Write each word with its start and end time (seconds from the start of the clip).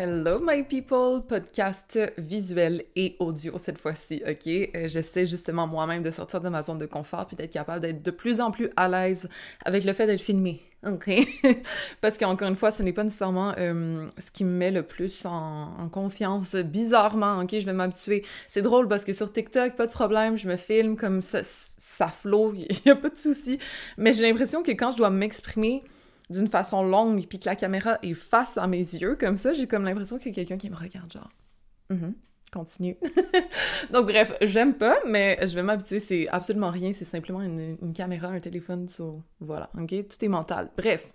Hello 0.00 0.38
my 0.40 0.62
people, 0.62 1.22
podcast 1.26 1.98
visuel 2.18 2.84
et 2.94 3.16
audio 3.18 3.58
cette 3.58 3.80
fois-ci, 3.80 4.22
ok? 4.24 4.46
Euh, 4.46 4.86
j'essaie 4.86 5.26
justement 5.26 5.66
moi-même 5.66 6.02
de 6.02 6.12
sortir 6.12 6.40
de 6.40 6.48
ma 6.48 6.62
zone 6.62 6.78
de 6.78 6.86
confort 6.86 7.26
puis 7.26 7.34
d'être 7.34 7.52
capable 7.52 7.80
d'être 7.80 8.00
de 8.00 8.10
plus 8.12 8.40
en 8.40 8.52
plus 8.52 8.70
à 8.76 8.88
l'aise 8.88 9.28
avec 9.64 9.82
le 9.82 9.92
fait 9.92 10.06
d'être 10.06 10.20
filmé, 10.20 10.62
ok? 10.86 11.10
Parce 12.00 12.16
qu'encore 12.16 12.46
une 12.46 12.54
fois, 12.54 12.70
ce 12.70 12.84
n'est 12.84 12.92
pas 12.92 13.02
nécessairement 13.02 13.54
euh, 13.58 14.06
ce 14.18 14.30
qui 14.30 14.44
me 14.44 14.52
met 14.52 14.70
le 14.70 14.84
plus 14.84 15.26
en, 15.26 15.88
confiance, 15.90 16.54
bizarrement, 16.54 17.40
ok? 17.40 17.58
Je 17.58 17.66
vais 17.66 17.72
m'habituer. 17.72 18.24
C'est 18.46 18.62
drôle 18.62 18.86
parce 18.86 19.04
que 19.04 19.12
sur 19.12 19.32
TikTok, 19.32 19.74
pas 19.74 19.88
de 19.88 19.92
problème, 19.92 20.36
je 20.36 20.46
me 20.46 20.54
filme 20.54 20.96
comme 20.96 21.22
ça, 21.22 21.40
ça 21.42 22.06
flot, 22.06 22.54
il 22.54 22.68
n'y 22.86 22.92
a 22.92 22.94
pas 22.94 23.10
de 23.10 23.18
souci. 23.18 23.58
Mais 23.96 24.12
j'ai 24.12 24.22
l'impression 24.22 24.62
que 24.62 24.70
quand 24.70 24.92
je 24.92 24.98
dois 24.98 25.10
m'exprimer, 25.10 25.82
d'une 26.30 26.48
façon 26.48 26.82
longue, 26.82 27.26
puis 27.26 27.38
que 27.38 27.46
la 27.46 27.56
caméra 27.56 27.98
est 28.02 28.14
face 28.14 28.58
à 28.58 28.66
mes 28.66 28.78
yeux, 28.78 29.16
comme 29.16 29.36
ça, 29.36 29.52
j'ai 29.52 29.66
comme 29.66 29.84
l'impression 29.84 30.18
qu'il 30.18 30.28
y 30.28 30.30
a 30.30 30.34
quelqu'un 30.34 30.58
qui 30.58 30.70
me 30.70 30.76
regarde, 30.76 31.12
genre. 31.12 31.30
Mm 31.90 32.12
continue. 32.50 32.96
Donc 33.92 34.06
bref, 34.06 34.32
j'aime 34.42 34.74
pas, 34.74 34.98
mais 35.06 35.38
je 35.42 35.54
vais 35.54 35.62
m'habituer, 35.62 36.00
c'est 36.00 36.28
absolument 36.28 36.70
rien, 36.70 36.92
c'est 36.92 37.04
simplement 37.04 37.42
une, 37.42 37.76
une, 37.82 37.92
caméra, 37.92 38.28
un 38.28 38.40
téléphone, 38.40 38.88
so, 38.88 39.22
voilà, 39.40 39.70
ok? 39.78 39.88
Tout 40.08 40.24
est 40.24 40.28
mental. 40.28 40.70
Bref, 40.76 41.14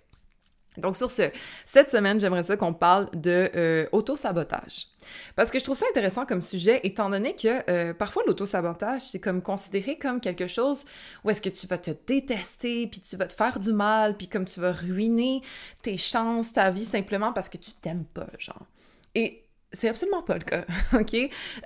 donc 0.76 0.96
sur 0.96 1.10
ce, 1.10 1.30
cette 1.64 1.90
semaine, 1.90 2.18
j'aimerais 2.18 2.42
ça 2.42 2.56
qu'on 2.56 2.72
parle 2.72 3.08
de 3.14 3.50
euh, 3.54 3.86
auto-sabotage. 3.92 4.88
Parce 5.36 5.50
que 5.50 5.58
je 5.58 5.64
trouve 5.64 5.76
ça 5.76 5.86
intéressant 5.90 6.26
comme 6.26 6.42
sujet, 6.42 6.80
étant 6.82 7.10
donné 7.10 7.34
que 7.34 7.70
euh, 7.70 7.94
parfois 7.94 8.22
l'auto-sabotage, 8.26 9.02
c'est 9.02 9.20
comme 9.20 9.42
considéré 9.42 9.98
comme 9.98 10.20
quelque 10.20 10.46
chose 10.46 10.84
où 11.22 11.30
est-ce 11.30 11.40
que 11.40 11.50
tu 11.50 11.66
vas 11.66 11.78
te 11.78 11.90
détester, 12.06 12.86
puis 12.86 13.00
tu 13.00 13.16
vas 13.16 13.26
te 13.26 13.32
faire 13.32 13.60
du 13.60 13.72
mal, 13.72 14.16
puis 14.16 14.28
comme 14.28 14.46
tu 14.46 14.60
vas 14.60 14.72
ruiner 14.72 15.42
tes 15.82 15.96
chances, 15.96 16.52
ta 16.52 16.70
vie, 16.70 16.84
simplement 16.84 17.32
parce 17.32 17.48
que 17.48 17.58
tu 17.58 17.72
t'aimes 17.72 18.06
pas, 18.06 18.28
genre. 18.38 18.66
Et 19.14 19.44
c'est 19.72 19.88
absolument 19.88 20.22
pas 20.22 20.38
le 20.38 20.44
cas, 20.44 20.64
ok? 20.98 21.16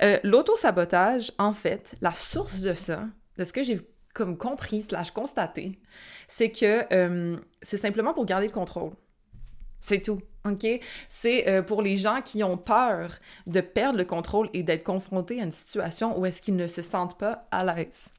Euh, 0.02 0.18
l'auto-sabotage, 0.22 1.32
en 1.38 1.52
fait, 1.52 1.94
la 2.00 2.12
source 2.12 2.60
de 2.60 2.74
ça, 2.74 3.04
de 3.38 3.44
ce 3.44 3.52
que 3.52 3.62
j'ai 3.62 3.80
comme 4.14 4.36
compris, 4.36 4.82
slash 4.82 5.10
constaté, 5.10 5.78
c'est 6.26 6.50
que 6.50 6.84
euh, 6.92 7.36
c'est 7.62 7.76
simplement 7.76 8.14
pour 8.14 8.24
garder 8.24 8.46
le 8.46 8.52
contrôle. 8.52 8.92
C'est 9.80 10.00
tout, 10.00 10.20
OK? 10.44 10.66
C'est 11.08 11.48
euh, 11.48 11.62
pour 11.62 11.82
les 11.82 11.96
gens 11.96 12.20
qui 12.22 12.42
ont 12.42 12.56
peur 12.56 13.12
de 13.46 13.60
perdre 13.60 13.98
le 13.98 14.04
contrôle 14.04 14.50
et 14.52 14.62
d'être 14.62 14.84
confrontés 14.84 15.40
à 15.40 15.44
une 15.44 15.52
situation 15.52 16.18
où 16.18 16.26
est-ce 16.26 16.42
qu'ils 16.42 16.56
ne 16.56 16.66
se 16.66 16.82
sentent 16.82 17.16
pas 17.16 17.46
à 17.50 17.64
l'aise. 17.64 18.12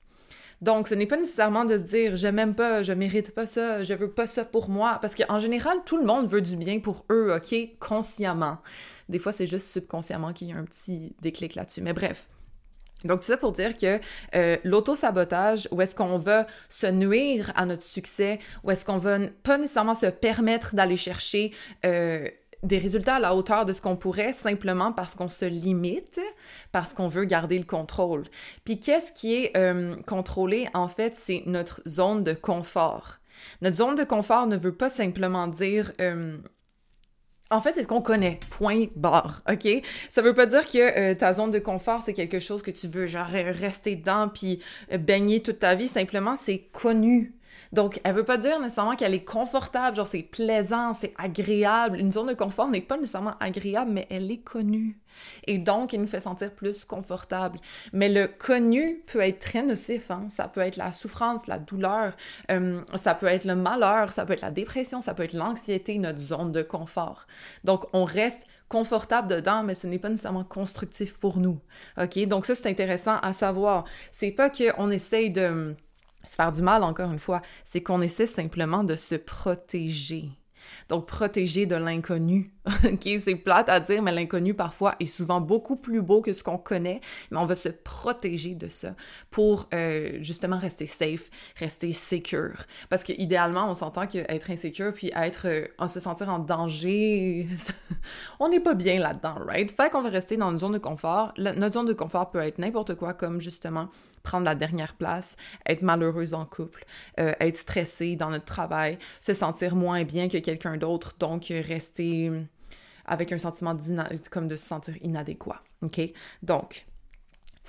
Donc, 0.61 0.89
ce 0.89 0.95
n'est 0.95 1.05
pas 1.05 1.17
nécessairement 1.17 1.65
de 1.65 1.77
se 1.77 1.83
dire 1.83 2.15
je 2.15 2.27
m'aime 2.27 2.53
pas, 2.53 2.83
je 2.83 2.91
mérite 2.91 3.31
pas 3.33 3.47
ça, 3.47 3.83
je 3.83 3.93
veux 3.93 4.11
pas 4.11 4.27
ça 4.27 4.43
pour 4.43 4.69
moi, 4.69 4.99
parce 5.01 5.15
qu'en 5.15 5.39
général, 5.39 5.77
tout 5.85 5.97
le 5.97 6.05
monde 6.05 6.27
veut 6.27 6.41
du 6.41 6.57
bien 6.57 6.79
pour 6.79 7.05
eux, 7.11 7.33
OK? 7.35 7.55
Consciemment. 7.79 8.57
Des 9.07 9.19
fois, 9.19 9.31
c'est 9.31 9.47
juste 9.47 9.67
subconsciemment 9.67 10.33
qu'il 10.33 10.49
y 10.49 10.51
a 10.53 10.57
un 10.57 10.65
petit 10.65 11.15
déclic 11.21 11.55
là-dessus. 11.55 11.81
Mais 11.81 11.93
bref. 11.93 12.27
Donc, 13.05 13.21
tout 13.21 13.27
ça 13.27 13.37
pour 13.37 13.53
dire 13.53 13.75
que 13.75 13.99
euh, 14.35 14.57
l'auto-sabotage, 14.63 15.67
où 15.71 15.81
est-ce 15.81 15.95
qu'on 15.95 16.17
va 16.17 16.47
se 16.67 16.87
nuire 16.87 17.51
à 17.55 17.65
notre 17.65 17.83
succès, 17.83 18.39
où 18.63 18.71
est-ce 18.71 18.83
qu'on 18.83 18.97
va 18.97 19.19
pas 19.43 19.57
nécessairement 19.57 19.95
se 19.95 20.07
permettre 20.07 20.75
d'aller 20.75 20.97
chercher 20.97 21.53
euh, 21.85 22.27
des 22.63 22.77
résultats 22.77 23.15
à 23.15 23.19
la 23.19 23.35
hauteur 23.35 23.65
de 23.65 23.71
ce 23.71 23.81
qu'on 23.81 23.95
pourrait 23.95 24.33
simplement 24.33 24.91
parce 24.91 25.15
qu'on 25.15 25.29
se 25.29 25.45
limite, 25.45 26.19
parce 26.73 26.93
qu'on 26.93 27.07
veut 27.07 27.23
garder 27.23 27.57
le 27.57 27.63
contrôle. 27.63 28.25
Puis 28.65 28.81
qu'est-ce 28.81 29.13
qui 29.13 29.35
est 29.35 29.55
euh, 29.55 29.95
contrôlé, 30.05 30.67
en 30.73 30.89
fait, 30.89 31.15
c'est 31.15 31.43
notre 31.45 31.81
zone 31.87 32.23
de 32.23 32.33
confort. 32.33 33.19
Notre 33.61 33.77
zone 33.77 33.95
de 33.95 34.03
confort 34.03 34.47
ne 34.47 34.57
veut 34.57 34.75
pas 34.75 34.89
simplement 34.89 35.47
dire 35.47 35.93
en 37.51 37.61
fait, 37.61 37.73
c'est 37.73 37.83
ce 37.83 37.87
qu'on 37.87 38.01
connaît. 38.01 38.39
Point 38.51 38.85
barre. 38.95 39.41
OK? 39.49 39.67
Ça 40.09 40.21
veut 40.21 40.33
pas 40.33 40.45
dire 40.45 40.67
que 40.67 41.11
euh, 41.11 41.15
ta 41.15 41.33
zone 41.33 41.51
de 41.51 41.59
confort, 41.59 42.01
c'est 42.03 42.13
quelque 42.13 42.39
chose 42.39 42.61
que 42.61 42.71
tu 42.71 42.87
veux, 42.87 43.07
genre, 43.07 43.27
rester 43.27 43.95
dedans 43.95 44.29
puis 44.29 44.61
euh, 44.91 44.97
baigner 44.97 45.41
toute 45.41 45.59
ta 45.59 45.75
vie. 45.75 45.87
Simplement, 45.87 46.35
c'est 46.37 46.59
connu. 46.71 47.33
Donc, 47.71 47.99
elle 48.03 48.15
veut 48.15 48.25
pas 48.25 48.37
dire 48.37 48.59
nécessairement 48.59 48.95
qu'elle 48.95 49.13
est 49.13 49.23
confortable, 49.23 49.95
genre 49.95 50.07
c'est 50.07 50.23
plaisant, 50.23 50.93
c'est 50.93 51.13
agréable. 51.17 51.99
Une 51.99 52.11
zone 52.11 52.27
de 52.27 52.33
confort 52.33 52.67
n'est 52.67 52.81
pas 52.81 52.97
nécessairement 52.97 53.35
agréable, 53.39 53.91
mais 53.91 54.07
elle 54.09 54.31
est 54.31 54.43
connue. 54.43 54.99
Et 55.47 55.57
donc, 55.57 55.93
il 55.93 56.01
nous 56.01 56.07
fait 56.07 56.19
sentir 56.19 56.51
plus 56.51 56.85
confortable. 56.85 57.59
Mais 57.93 58.09
le 58.09 58.27
connu 58.27 59.03
peut 59.07 59.21
être 59.21 59.39
très 59.39 59.63
nocif. 59.63 60.11
Hein? 60.11 60.27
Ça 60.29 60.47
peut 60.47 60.61
être 60.61 60.77
la 60.77 60.91
souffrance, 60.91 61.47
la 61.47 61.59
douleur, 61.59 62.15
euh, 62.51 62.81
ça 62.95 63.15
peut 63.15 63.27
être 63.27 63.45
le 63.45 63.55
malheur, 63.55 64.11
ça 64.11 64.25
peut 64.25 64.33
être 64.33 64.41
la 64.41 64.51
dépression, 64.51 65.01
ça 65.01 65.13
peut 65.13 65.23
être 65.23 65.33
l'anxiété, 65.33 65.97
notre 65.97 66.19
zone 66.19 66.51
de 66.51 66.61
confort. 66.61 67.27
Donc, 67.63 67.85
on 67.93 68.03
reste 68.03 68.43
confortable 68.69 69.27
dedans, 69.27 69.63
mais 69.63 69.75
ce 69.75 69.87
n'est 69.87 69.99
pas 69.99 70.09
nécessairement 70.09 70.43
constructif 70.43 71.17
pour 71.17 71.37
nous. 71.39 71.59
OK? 71.99 72.19
Donc, 72.27 72.45
ça, 72.45 72.55
c'est 72.55 72.69
intéressant 72.69 73.17
à 73.17 73.33
savoir. 73.33 73.85
C'est 74.11 74.31
pas 74.31 74.49
qu'on 74.49 74.91
essaye 74.91 75.31
de 75.31 75.75
se 76.25 76.35
faire 76.35 76.51
du 76.51 76.61
mal, 76.61 76.83
encore 76.83 77.11
une 77.11 77.19
fois, 77.19 77.41
c'est 77.63 77.81
qu'on 77.81 78.01
essaie 78.01 78.27
simplement 78.27 78.83
de 78.83 78.95
se 78.95 79.15
protéger. 79.15 80.29
Donc, 80.89 81.07
protéger 81.07 81.65
de 81.65 81.75
l'inconnu. 81.75 82.51
OK? 82.85 83.09
C'est 83.19 83.35
plate 83.35 83.69
à 83.69 83.79
dire, 83.79 84.01
mais 84.01 84.11
l'inconnu, 84.11 84.53
parfois, 84.53 84.95
est 84.99 85.05
souvent 85.05 85.41
beaucoup 85.41 85.75
plus 85.75 86.01
beau 86.01 86.21
que 86.21 86.33
ce 86.33 86.43
qu'on 86.43 86.57
connaît, 86.57 87.01
mais 87.31 87.37
on 87.37 87.45
va 87.45 87.55
se 87.55 87.69
protéger 87.69 88.55
de 88.55 88.67
ça 88.67 88.95
pour, 89.31 89.67
euh, 89.73 90.17
justement, 90.21 90.57
rester 90.57 90.87
safe, 90.87 91.29
rester 91.57 91.91
secure. 91.93 92.65
Parce 92.89 93.03
que, 93.03 93.13
idéalement, 93.13 93.69
on 93.69 93.75
s'entend 93.75 94.07
qu'être 94.07 94.49
insécure 94.49 94.93
puis 94.93 95.11
être, 95.15 95.47
euh, 95.47 95.87
se 95.87 95.99
sentir 95.99 96.29
en 96.29 96.39
danger, 96.39 97.47
on 98.39 98.49
n'est 98.49 98.59
pas 98.59 98.73
bien 98.73 98.99
là-dedans, 98.99 99.35
right? 99.45 99.71
Fait 99.71 99.89
qu'on 99.89 100.01
va 100.01 100.09
rester 100.09 100.37
dans 100.37 100.51
une 100.51 100.59
zone 100.59 100.73
de 100.73 100.77
confort. 100.77 101.33
notre 101.37 101.73
zone 101.73 101.87
de 101.87 101.93
confort 101.93 102.29
peut 102.31 102.41
être 102.41 102.59
n'importe 102.59 102.95
quoi, 102.95 103.13
comme, 103.13 103.41
justement, 103.41 103.89
prendre 104.23 104.45
la 104.45 104.55
dernière 104.55 104.95
place, 104.95 105.37
être 105.65 105.81
malheureuse 105.81 106.33
en 106.33 106.45
couple, 106.45 106.85
euh, 107.19 107.33
être 107.39 107.57
stressée 107.57 108.15
dans 108.15 108.29
notre 108.29 108.45
travail, 108.45 108.97
se 109.21 109.33
sentir 109.33 109.75
moins 109.75 110.03
bien 110.03 110.27
que 110.27 110.37
quelqu'un 110.37 110.58
d'autre, 110.77 111.15
donc 111.19 111.45
rester 111.49 112.31
avec 113.05 113.31
un 113.31 113.37
sentiment 113.37 113.75
comme 114.31 114.47
de 114.47 114.55
se 114.55 114.65
sentir 114.65 114.95
inadéquat. 115.01 115.61
OK? 115.81 116.01
Donc, 116.43 116.85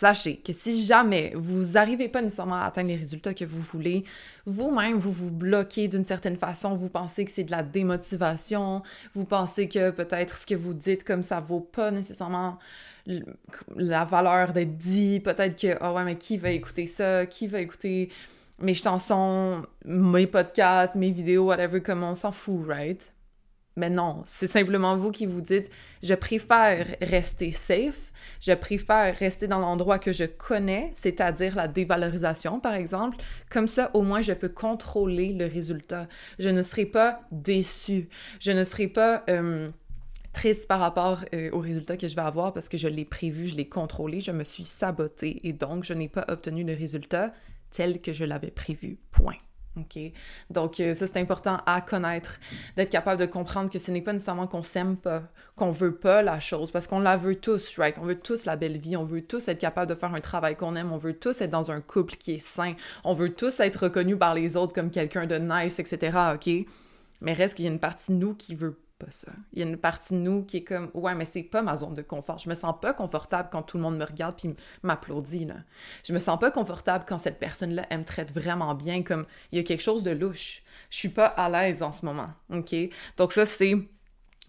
Sachez 0.00 0.36
que 0.36 0.52
si 0.54 0.82
jamais 0.82 1.32
vous 1.34 1.72
n'arrivez 1.72 2.08
pas 2.08 2.22
nécessairement 2.22 2.62
à 2.62 2.64
atteindre 2.64 2.88
les 2.88 2.96
résultats 2.96 3.34
que 3.34 3.44
vous 3.44 3.60
voulez, 3.60 4.04
vous-même, 4.46 4.96
vous 4.96 5.12
vous 5.12 5.30
bloquez 5.30 5.88
d'une 5.88 6.06
certaine 6.06 6.36
façon, 6.36 6.72
vous 6.72 6.88
pensez 6.88 7.24
que 7.26 7.30
c'est 7.30 7.44
de 7.44 7.50
la 7.50 7.62
démotivation, 7.62 8.82
vous 9.12 9.26
pensez 9.26 9.68
que 9.68 9.90
peut-être 9.90 10.38
ce 10.38 10.46
que 10.46 10.54
vous 10.54 10.72
dites 10.72 11.04
comme 11.04 11.22
ça 11.22 11.40
vaut 11.40 11.60
pas 11.60 11.90
nécessairement 11.90 12.58
la 13.76 14.04
valeur 14.06 14.54
d'être 14.54 14.76
dit, 14.76 15.20
peut-être 15.20 15.60
que, 15.60 15.76
oh 15.82 15.94
ouais, 15.94 16.04
mais 16.04 16.16
qui 16.16 16.38
va 16.38 16.50
écouter 16.50 16.86
ça, 16.86 17.26
qui 17.26 17.46
va 17.46 17.60
écouter 17.60 18.10
mes 18.60 18.74
chansons, 18.74 19.62
mes 19.84 20.26
podcasts, 20.26 20.94
mes 20.94 21.10
vidéos, 21.10 21.46
whatever, 21.46 21.80
comme 21.80 22.02
on 22.02 22.14
s'en 22.14 22.32
fout, 22.32 22.66
right? 22.66 23.12
Mais 23.76 23.88
non, 23.88 24.24
c'est 24.26 24.48
simplement 24.48 24.96
vous 24.96 25.10
qui 25.10 25.26
vous 25.26 25.40
dites, 25.40 25.70
je 26.02 26.14
préfère 26.14 26.86
rester 27.00 27.52
safe, 27.52 28.12
je 28.40 28.52
préfère 28.52 29.16
rester 29.16 29.46
dans 29.46 29.60
l'endroit 29.60 29.98
que 29.98 30.12
je 30.12 30.24
connais, 30.24 30.90
c'est-à-dire 30.94 31.54
la 31.54 31.68
dévalorisation, 31.68 32.60
par 32.60 32.74
exemple. 32.74 33.16
Comme 33.48 33.68
ça, 33.68 33.90
au 33.94 34.02
moins, 34.02 34.22
je 34.22 34.32
peux 34.32 34.48
contrôler 34.48 35.32
le 35.32 35.46
résultat. 35.46 36.08
Je 36.38 36.48
ne 36.48 36.62
serai 36.62 36.84
pas 36.84 37.20
déçu. 37.32 38.08
Je 38.40 38.52
ne 38.52 38.64
serai 38.64 38.88
pas... 38.88 39.24
Euh, 39.30 39.70
triste 40.32 40.68
par 40.68 40.78
rapport 40.78 41.24
euh, 41.34 41.50
au 41.52 41.58
résultat 41.58 41.96
que 41.96 42.06
je 42.06 42.14
vais 42.14 42.22
avoir 42.22 42.52
parce 42.52 42.68
que 42.68 42.78
je 42.78 42.86
l'ai 42.86 43.04
prévu, 43.04 43.48
je 43.48 43.56
l'ai 43.56 43.68
contrôlé, 43.68 44.20
je 44.20 44.30
me 44.30 44.44
suis 44.44 44.62
sabotée 44.62 45.40
et 45.42 45.52
donc 45.52 45.82
je 45.82 45.92
n'ai 45.92 46.08
pas 46.08 46.24
obtenu 46.28 46.62
le 46.62 46.72
résultat 46.72 47.32
tel 47.70 48.00
que 48.00 48.12
je 48.12 48.24
l'avais 48.24 48.50
prévu. 48.50 48.98
Point. 49.10 49.36
OK? 49.76 49.98
Donc, 50.50 50.80
euh, 50.80 50.94
ça, 50.94 51.06
c'est 51.06 51.18
important 51.18 51.58
à 51.66 51.80
connaître, 51.80 52.40
d'être 52.76 52.90
capable 52.90 53.20
de 53.20 53.26
comprendre 53.26 53.70
que 53.70 53.78
ce 53.78 53.90
n'est 53.90 54.02
pas 54.02 54.12
nécessairement 54.12 54.46
qu'on 54.46 54.62
s'aime 54.62 54.96
pas, 54.96 55.22
qu'on 55.56 55.70
veut 55.70 55.94
pas 55.94 56.22
la 56.22 56.40
chose, 56.40 56.70
parce 56.70 56.86
qu'on 56.86 57.00
la 57.00 57.16
veut 57.16 57.36
tous, 57.36 57.78
right? 57.78 57.96
On 57.98 58.04
veut 58.04 58.18
tous 58.18 58.44
la 58.46 58.56
belle 58.56 58.78
vie, 58.78 58.96
on 58.96 59.04
veut 59.04 59.22
tous 59.22 59.46
être 59.48 59.60
capable 59.60 59.88
de 59.88 59.94
faire 59.94 60.12
un 60.12 60.20
travail 60.20 60.56
qu'on 60.56 60.74
aime, 60.74 60.92
on 60.92 60.98
veut 60.98 61.14
tous 61.14 61.40
être 61.40 61.50
dans 61.50 61.70
un 61.70 61.80
couple 61.80 62.16
qui 62.16 62.32
est 62.32 62.38
sain, 62.38 62.74
on 63.04 63.14
veut 63.14 63.32
tous 63.32 63.60
être 63.60 63.84
reconnus 63.84 64.18
par 64.18 64.34
les 64.34 64.56
autres 64.56 64.74
comme 64.74 64.90
quelqu'un 64.90 65.26
de 65.26 65.36
nice, 65.36 65.78
etc., 65.78 66.18
OK? 66.34 66.50
Mais 67.20 67.32
reste 67.32 67.54
qu'il 67.54 67.66
y 67.66 67.68
a 67.68 67.70
une 67.70 67.80
partie 67.80 68.12
de 68.12 68.16
nous 68.16 68.34
qui 68.34 68.54
veut 68.54 68.80
pas 69.00 69.10
ça. 69.10 69.32
Il 69.52 69.58
y 69.58 69.62
a 69.62 69.66
une 69.66 69.76
partie 69.76 70.14
de 70.14 70.18
nous 70.18 70.44
qui 70.44 70.58
est 70.58 70.64
comme 70.64 70.90
ouais, 70.94 71.14
mais 71.14 71.24
c'est 71.24 71.42
pas 71.42 71.62
ma 71.62 71.76
zone 71.76 71.94
de 71.94 72.02
confort. 72.02 72.38
Je 72.38 72.48
me 72.48 72.54
sens 72.54 72.74
pas 72.80 72.92
confortable 72.92 73.48
quand 73.50 73.62
tout 73.62 73.76
le 73.76 73.82
monde 73.82 73.96
me 73.96 74.04
regarde 74.04 74.36
puis 74.36 74.54
m'applaudit 74.82 75.46
là. 75.46 75.56
Je 76.04 76.12
me 76.12 76.18
sens 76.18 76.38
pas 76.38 76.50
confortable 76.50 77.04
quand 77.08 77.18
cette 77.18 77.38
personne-là 77.38 77.86
elle 77.90 78.00
me 78.00 78.04
traite 78.04 78.32
vraiment 78.32 78.74
bien 78.74 79.02
comme 79.02 79.26
il 79.50 79.58
y 79.58 79.60
a 79.60 79.64
quelque 79.64 79.82
chose 79.82 80.02
de 80.02 80.10
louche. 80.10 80.62
Je 80.90 80.98
suis 80.98 81.08
pas 81.08 81.26
à 81.26 81.48
l'aise 81.48 81.82
en 81.82 81.92
ce 81.92 82.04
moment. 82.04 82.30
OK? 82.52 82.74
Donc 83.16 83.32
ça 83.32 83.46
c'est 83.46 83.74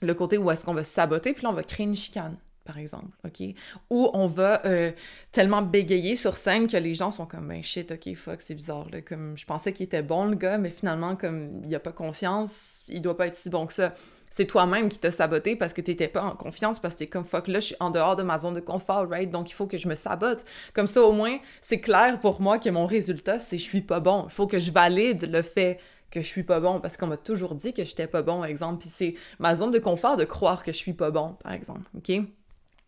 le 0.02 0.14
côté 0.14 0.38
où 0.38 0.52
est-ce 0.52 0.66
qu'on 0.66 0.74
va 0.74 0.84
saboter 0.84 1.34
puis 1.34 1.44
là 1.44 1.50
on 1.50 1.54
va 1.54 1.64
créer 1.64 1.86
une 1.86 1.96
chicane 1.96 2.38
par 2.64 2.78
exemple, 2.78 3.08
OK? 3.26 3.42
Ou 3.90 4.10
on 4.14 4.28
va 4.28 4.66
euh, 4.66 4.92
tellement 5.32 5.62
bégayer 5.62 6.16
sur 6.16 6.38
scène 6.38 6.68
que 6.68 6.78
les 6.78 6.94
gens 6.94 7.12
sont 7.12 7.26
comme, 7.26 7.48
ben 7.48 7.64
shit, 7.64 7.92
OK, 7.92 8.14
fuck, 8.16 8.42
c'est 8.42 8.56
bizarre, 8.56 8.88
là. 8.92 9.02
Comme, 9.02 9.38
je 9.38 9.46
pensais 9.46 9.74
qu'il 9.74 9.86
était 9.86 10.04
bon, 10.04 10.26
le 10.26 10.36
gars, 10.36 10.58
mais 10.58 10.70
finalement, 10.70 11.16
comme, 11.16 11.62
il 11.66 11.74
a 11.76 11.80
pas 11.80 11.92
confiance, 11.92 12.84
il 12.88 13.02
doit 13.02 13.18
pas 13.18 13.28
être 13.28 13.36
si 13.36 13.50
bon 13.50 13.66
que 13.66 13.74
ça. 13.74 13.94
C'est 14.32 14.46
toi-même 14.46 14.88
qui 14.90 14.98
t'as 14.98 15.12
saboté 15.12 15.56
parce 15.58 15.74
que 15.74 15.82
t'étais 15.82 16.08
pas 16.08 16.24
en 16.24 16.36
confiance, 16.36 16.80
parce 16.80 16.96
que 16.96 17.00
t'es 17.00 17.08
comme, 17.08 17.26
fuck, 17.26 17.48
là, 17.48 17.60
je 17.60 17.68
suis 17.68 17.76
en 17.82 17.92
dehors 17.92 18.16
de 18.16 18.24
ma 18.24 18.40
zone 18.40 18.54
de 18.54 18.62
confort, 18.62 19.08
right? 19.10 19.30
Donc, 19.30 19.52
il 19.52 19.54
faut 19.54 19.68
que 19.68 19.78
je 19.78 19.88
me 19.90 19.96
sabote. 19.96 20.46
Comme 20.74 20.88
ça, 20.88 21.04
au 21.04 21.12
moins, 21.12 21.38
c'est 21.62 21.82
clair 21.82 22.20
pour 22.20 22.42
moi 22.42 22.58
que 22.58 22.70
mon 22.70 22.86
résultat, 22.86 23.40
c'est 23.40 23.58
je 23.58 23.64
suis 23.64 23.82
pas 23.82 24.00
bon. 24.00 24.24
Il 24.28 24.32
faut 24.32 24.48
que 24.48 24.60
je 24.60 24.72
valide 24.72 25.30
le 25.30 25.42
fait 25.42 25.80
que 26.10 26.22
je 26.22 26.28
suis 26.28 26.44
pas 26.44 26.60
bon 26.60 26.80
parce 26.80 26.98
qu'on 26.98 27.08
m'a 27.08 27.18
toujours 27.18 27.56
dit 27.56 27.74
que 27.74 27.84
j'étais 27.84 28.08
pas 28.08 28.22
bon, 28.22 28.44
exemple. 28.44 28.80
Puis 28.80 28.90
c'est 28.90 29.16
ma 29.40 29.54
zone 29.56 29.72
de 29.72 29.80
confort 29.80 30.18
de 30.18 30.26
croire 30.26 30.64
que 30.64 30.72
je 30.72 30.78
suis 30.78 30.94
pas 30.94 31.12
bon, 31.12 31.36
par 31.44 31.52
exemple, 31.52 31.90
OK? 31.98 32.12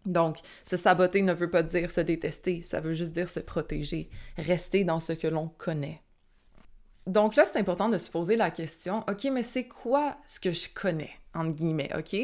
Donc, 0.06 0.40
se 0.64 0.78
saboter 0.78 1.22
ne 1.22 1.34
veut 1.34 1.50
pas 1.50 1.64
dire 1.64 1.90
se 1.90 2.02
détester, 2.02 2.62
ça 2.62 2.82
veut 2.82 2.94
juste 2.94 3.14
dire 3.14 3.30
se 3.30 3.40
protéger, 3.40 4.10
rester 4.38 4.84
dans 4.84 5.00
ce 5.00 5.14
que 5.14 5.28
l'on 5.28 5.48
connaît. 5.58 6.03
Donc 7.08 7.36
là, 7.36 7.46
c'est 7.46 7.60
important 7.60 7.90
de 7.90 7.98
se 7.98 8.10
poser 8.10 8.36
la 8.36 8.52
question, 8.52 9.04
OK, 9.10 9.26
mais 9.26 9.44
c'est 9.44 9.68
quoi 9.68 10.18
ce 10.26 10.40
que 10.40 10.52
je 10.52 10.70
connais, 10.74 11.12
entre 11.34 11.54
guillemets, 11.54 11.90
OK? 11.98 12.16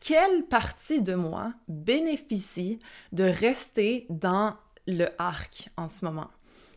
Quelle 0.00 0.44
partie 0.44 1.02
de 1.02 1.14
moi 1.14 1.52
bénéficie 1.68 2.78
de 3.12 3.24
rester 3.24 4.06
dans 4.08 4.54
le 4.86 5.06
arc 5.18 5.68
en 5.76 5.88
ce 5.88 6.04
moment? 6.04 6.28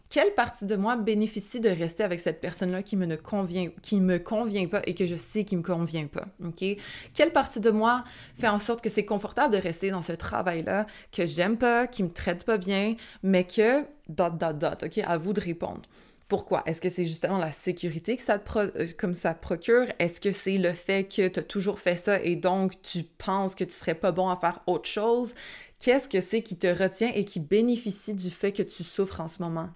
quelle 0.10 0.34
partie 0.34 0.66
de 0.66 0.76
moi 0.76 0.96
bénéficie 0.96 1.60
de 1.60 1.70
rester 1.70 2.04
avec 2.04 2.20
cette 2.20 2.40
personne-là 2.40 2.84
qui 2.84 2.96
me 2.96 3.06
ne 3.06 3.16
convient, 3.16 3.70
qui 3.82 4.00
me 4.00 4.18
convient 4.18 4.68
pas 4.68 4.82
et 4.86 4.94
que 4.94 5.06
je 5.08 5.16
sais 5.16 5.44
qui 5.44 5.56
me 5.56 5.62
convient 5.62 6.08
pas, 6.08 6.26
ok? 6.44 6.78
Quelle 7.14 7.32
partie 7.32 7.60
de 7.60 7.72
moi 7.72 8.04
fait 8.36 8.48
en 8.48 8.60
sorte 8.60 8.82
que 8.82 8.90
c'est 8.90 9.06
confortable 9.06 9.54
de 9.54 9.60
rester 9.60 9.90
dans 9.92 10.02
ce 10.02 10.14
travail-là 10.14 10.86
que 11.12 11.26
j'aime 11.26 11.58
pas, 11.58 11.88
qui 11.88 12.04
me 12.04 12.10
traite 12.10 12.46
pas 12.46 12.58
bien, 12.58 12.96
mais 13.24 13.46
que 13.46 13.82
dot 14.08 14.38
dot 14.38 14.58
dot, 14.58 14.84
ok? 14.84 15.00
À 15.06 15.18
vous 15.18 15.34
de 15.34 15.42
répondre. 15.42 15.82
Pourquoi? 16.28 16.64
Est-ce 16.66 16.82
que 16.82 16.90
c'est 16.90 17.06
justement 17.06 17.38
la 17.38 17.52
sécurité 17.52 18.16
que 18.16 18.22
ça 18.24 18.40
te 18.40 18.58
euh, 18.58 18.88
comme 18.98 19.14
ça 19.14 19.36
procure? 19.36 19.86
Est-ce 20.00 20.20
que 20.20 20.32
c'est 20.32 20.58
le 20.58 20.74
fait 20.74 21.04
que 21.04 21.28
tu 21.28 21.40
as 21.40 21.44
toujours 21.44 21.80
fait 21.80 21.96
ça 21.96 22.20
et 22.22 22.36
donc 22.36 22.82
tu 22.82 23.04
penses 23.04 23.54
que 23.54 23.64
tu 23.64 23.74
serais 23.74 23.94
pas 23.96 24.12
bon 24.12 24.30
à 24.30 24.36
faire 24.36 24.62
autre 24.66 24.90
chose? 24.90 25.36
Qu'est-ce 25.80 26.10
que 26.10 26.22
c'est 26.22 26.42
qui 26.42 26.58
te 26.58 26.68
retient 26.68 27.12
et 27.14 27.26
qui 27.26 27.40
bénéficie 27.40 28.16
du 28.16 28.32
fait 28.32 28.54
que 28.54 28.64
tu 28.64 28.84
souffres 28.84 29.22
en 29.22 29.28
ce 29.28 29.42
moment? 29.44 29.70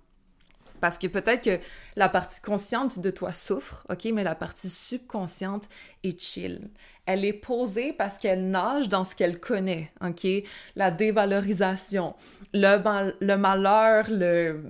Parce 0.80 0.98
que 0.98 1.08
peut-être 1.08 1.44
que 1.44 1.60
la 1.96 2.10
partie 2.10 2.42
consciente 2.42 3.00
de 3.00 3.10
toi 3.10 3.34
souffre, 3.34 3.86
OK, 3.90 4.06
mais 4.14 4.24
la 4.24 4.36
partie 4.36 4.70
subconsciente 4.70 5.70
est 6.04 6.20
chill. 6.20 6.70
Elle 7.06 7.26
est 7.26 7.34
posée 7.34 7.92
parce 7.94 8.18
qu'elle 8.18 8.50
nage 8.50 8.88
dans 8.88 9.04
ce 9.04 9.16
qu'elle 9.16 9.40
connaît, 9.40 9.92
OK? 10.06 10.28
La 10.76 10.92
dévalorisation, 10.92 12.16
le, 12.54 13.14
le 13.20 13.36
malheur, 13.36 14.06
le 14.10 14.64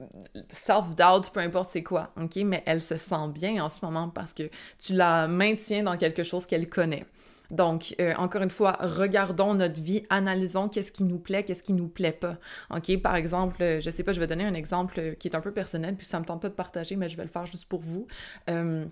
self-doubt, 0.48 1.32
peu 1.34 1.42
importe 1.42 1.70
c'est 1.70 1.84
quoi, 1.84 2.12
OK? 2.20 2.38
Mais 2.38 2.64
elle 2.66 2.82
se 2.82 2.98
sent 2.98 3.28
bien 3.34 3.64
en 3.64 3.70
ce 3.70 3.84
moment 3.84 4.10
parce 4.10 4.34
que 4.34 4.50
tu 4.80 4.94
la 4.94 5.28
maintiens 5.28 5.84
dans 5.84 5.98
quelque 5.98 6.24
chose 6.24 6.46
qu'elle 6.46 6.70
connaît. 6.70 7.06
Donc, 7.52 7.96
euh, 8.00 8.14
encore 8.18 8.42
une 8.42 8.52
fois, 8.52 8.78
regardons 8.80 9.54
notre 9.56 9.82
vie, 9.82 10.04
analysons 10.10 10.70
qu'est-ce 10.70 10.92
qui 10.92 11.04
nous 11.04 11.20
plaît, 11.20 11.44
qu'est-ce 11.44 11.64
qui 11.64 11.74
nous 11.74 11.88
plaît 11.88 12.12
pas. 12.12 12.38
OK? 12.70 13.02
Par 13.02 13.16
exemple, 13.16 13.64
euh, 13.64 13.82
je 13.82 13.90
sais 13.90 14.04
pas, 14.04 14.14
je 14.14 14.20
vais 14.20 14.28
donner 14.28 14.46
un 14.46 14.54
exemple 14.54 15.16
qui 15.20 15.28
est 15.28 15.36
un 15.36 15.42
peu 15.42 15.52
personnel, 15.52 15.96
puis 15.96 16.06
ça 16.06 16.20
me 16.20 16.26
tente 16.26 16.42
pas 16.42 16.50
de 16.50 16.54
partager, 16.54 16.96
mais 16.96 17.10
je 17.10 17.18
vais 17.18 17.24
le 17.24 17.30
faire 17.30 17.46
juste 17.46 17.66
pour 17.66 17.82
vous. 17.82 18.08
Euh, 18.50 18.86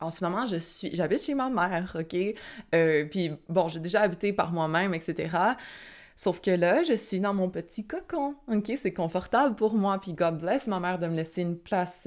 en 0.00 0.10
ce 0.10 0.24
moment, 0.24 0.46
je 0.46 0.56
suis, 0.56 0.94
j'habite 0.94 1.22
chez 1.22 1.34
ma 1.34 1.50
mère, 1.50 1.96
OK? 1.98 2.16
puis 3.10 3.32
bon, 3.48 3.68
j'ai 3.68 3.80
déjà 3.80 4.02
habité 4.02 4.32
par 4.32 4.52
moi-même, 4.52 4.94
etc. 4.94 5.36
Sauf 6.16 6.40
que 6.40 6.50
là, 6.50 6.82
je 6.82 6.94
suis 6.94 7.20
dans 7.20 7.34
mon 7.34 7.50
petit 7.50 7.86
cocon, 7.86 8.34
OK? 8.48 8.72
C'est 8.80 8.92
confortable 8.94 9.54
pour 9.56 9.74
moi, 9.74 9.98
puis 10.00 10.12
God 10.14 10.38
bless 10.38 10.68
ma 10.68 10.80
mère 10.80 10.98
de 10.98 11.06
me 11.06 11.16
laisser 11.16 11.42
une 11.42 11.58
place 11.58 12.06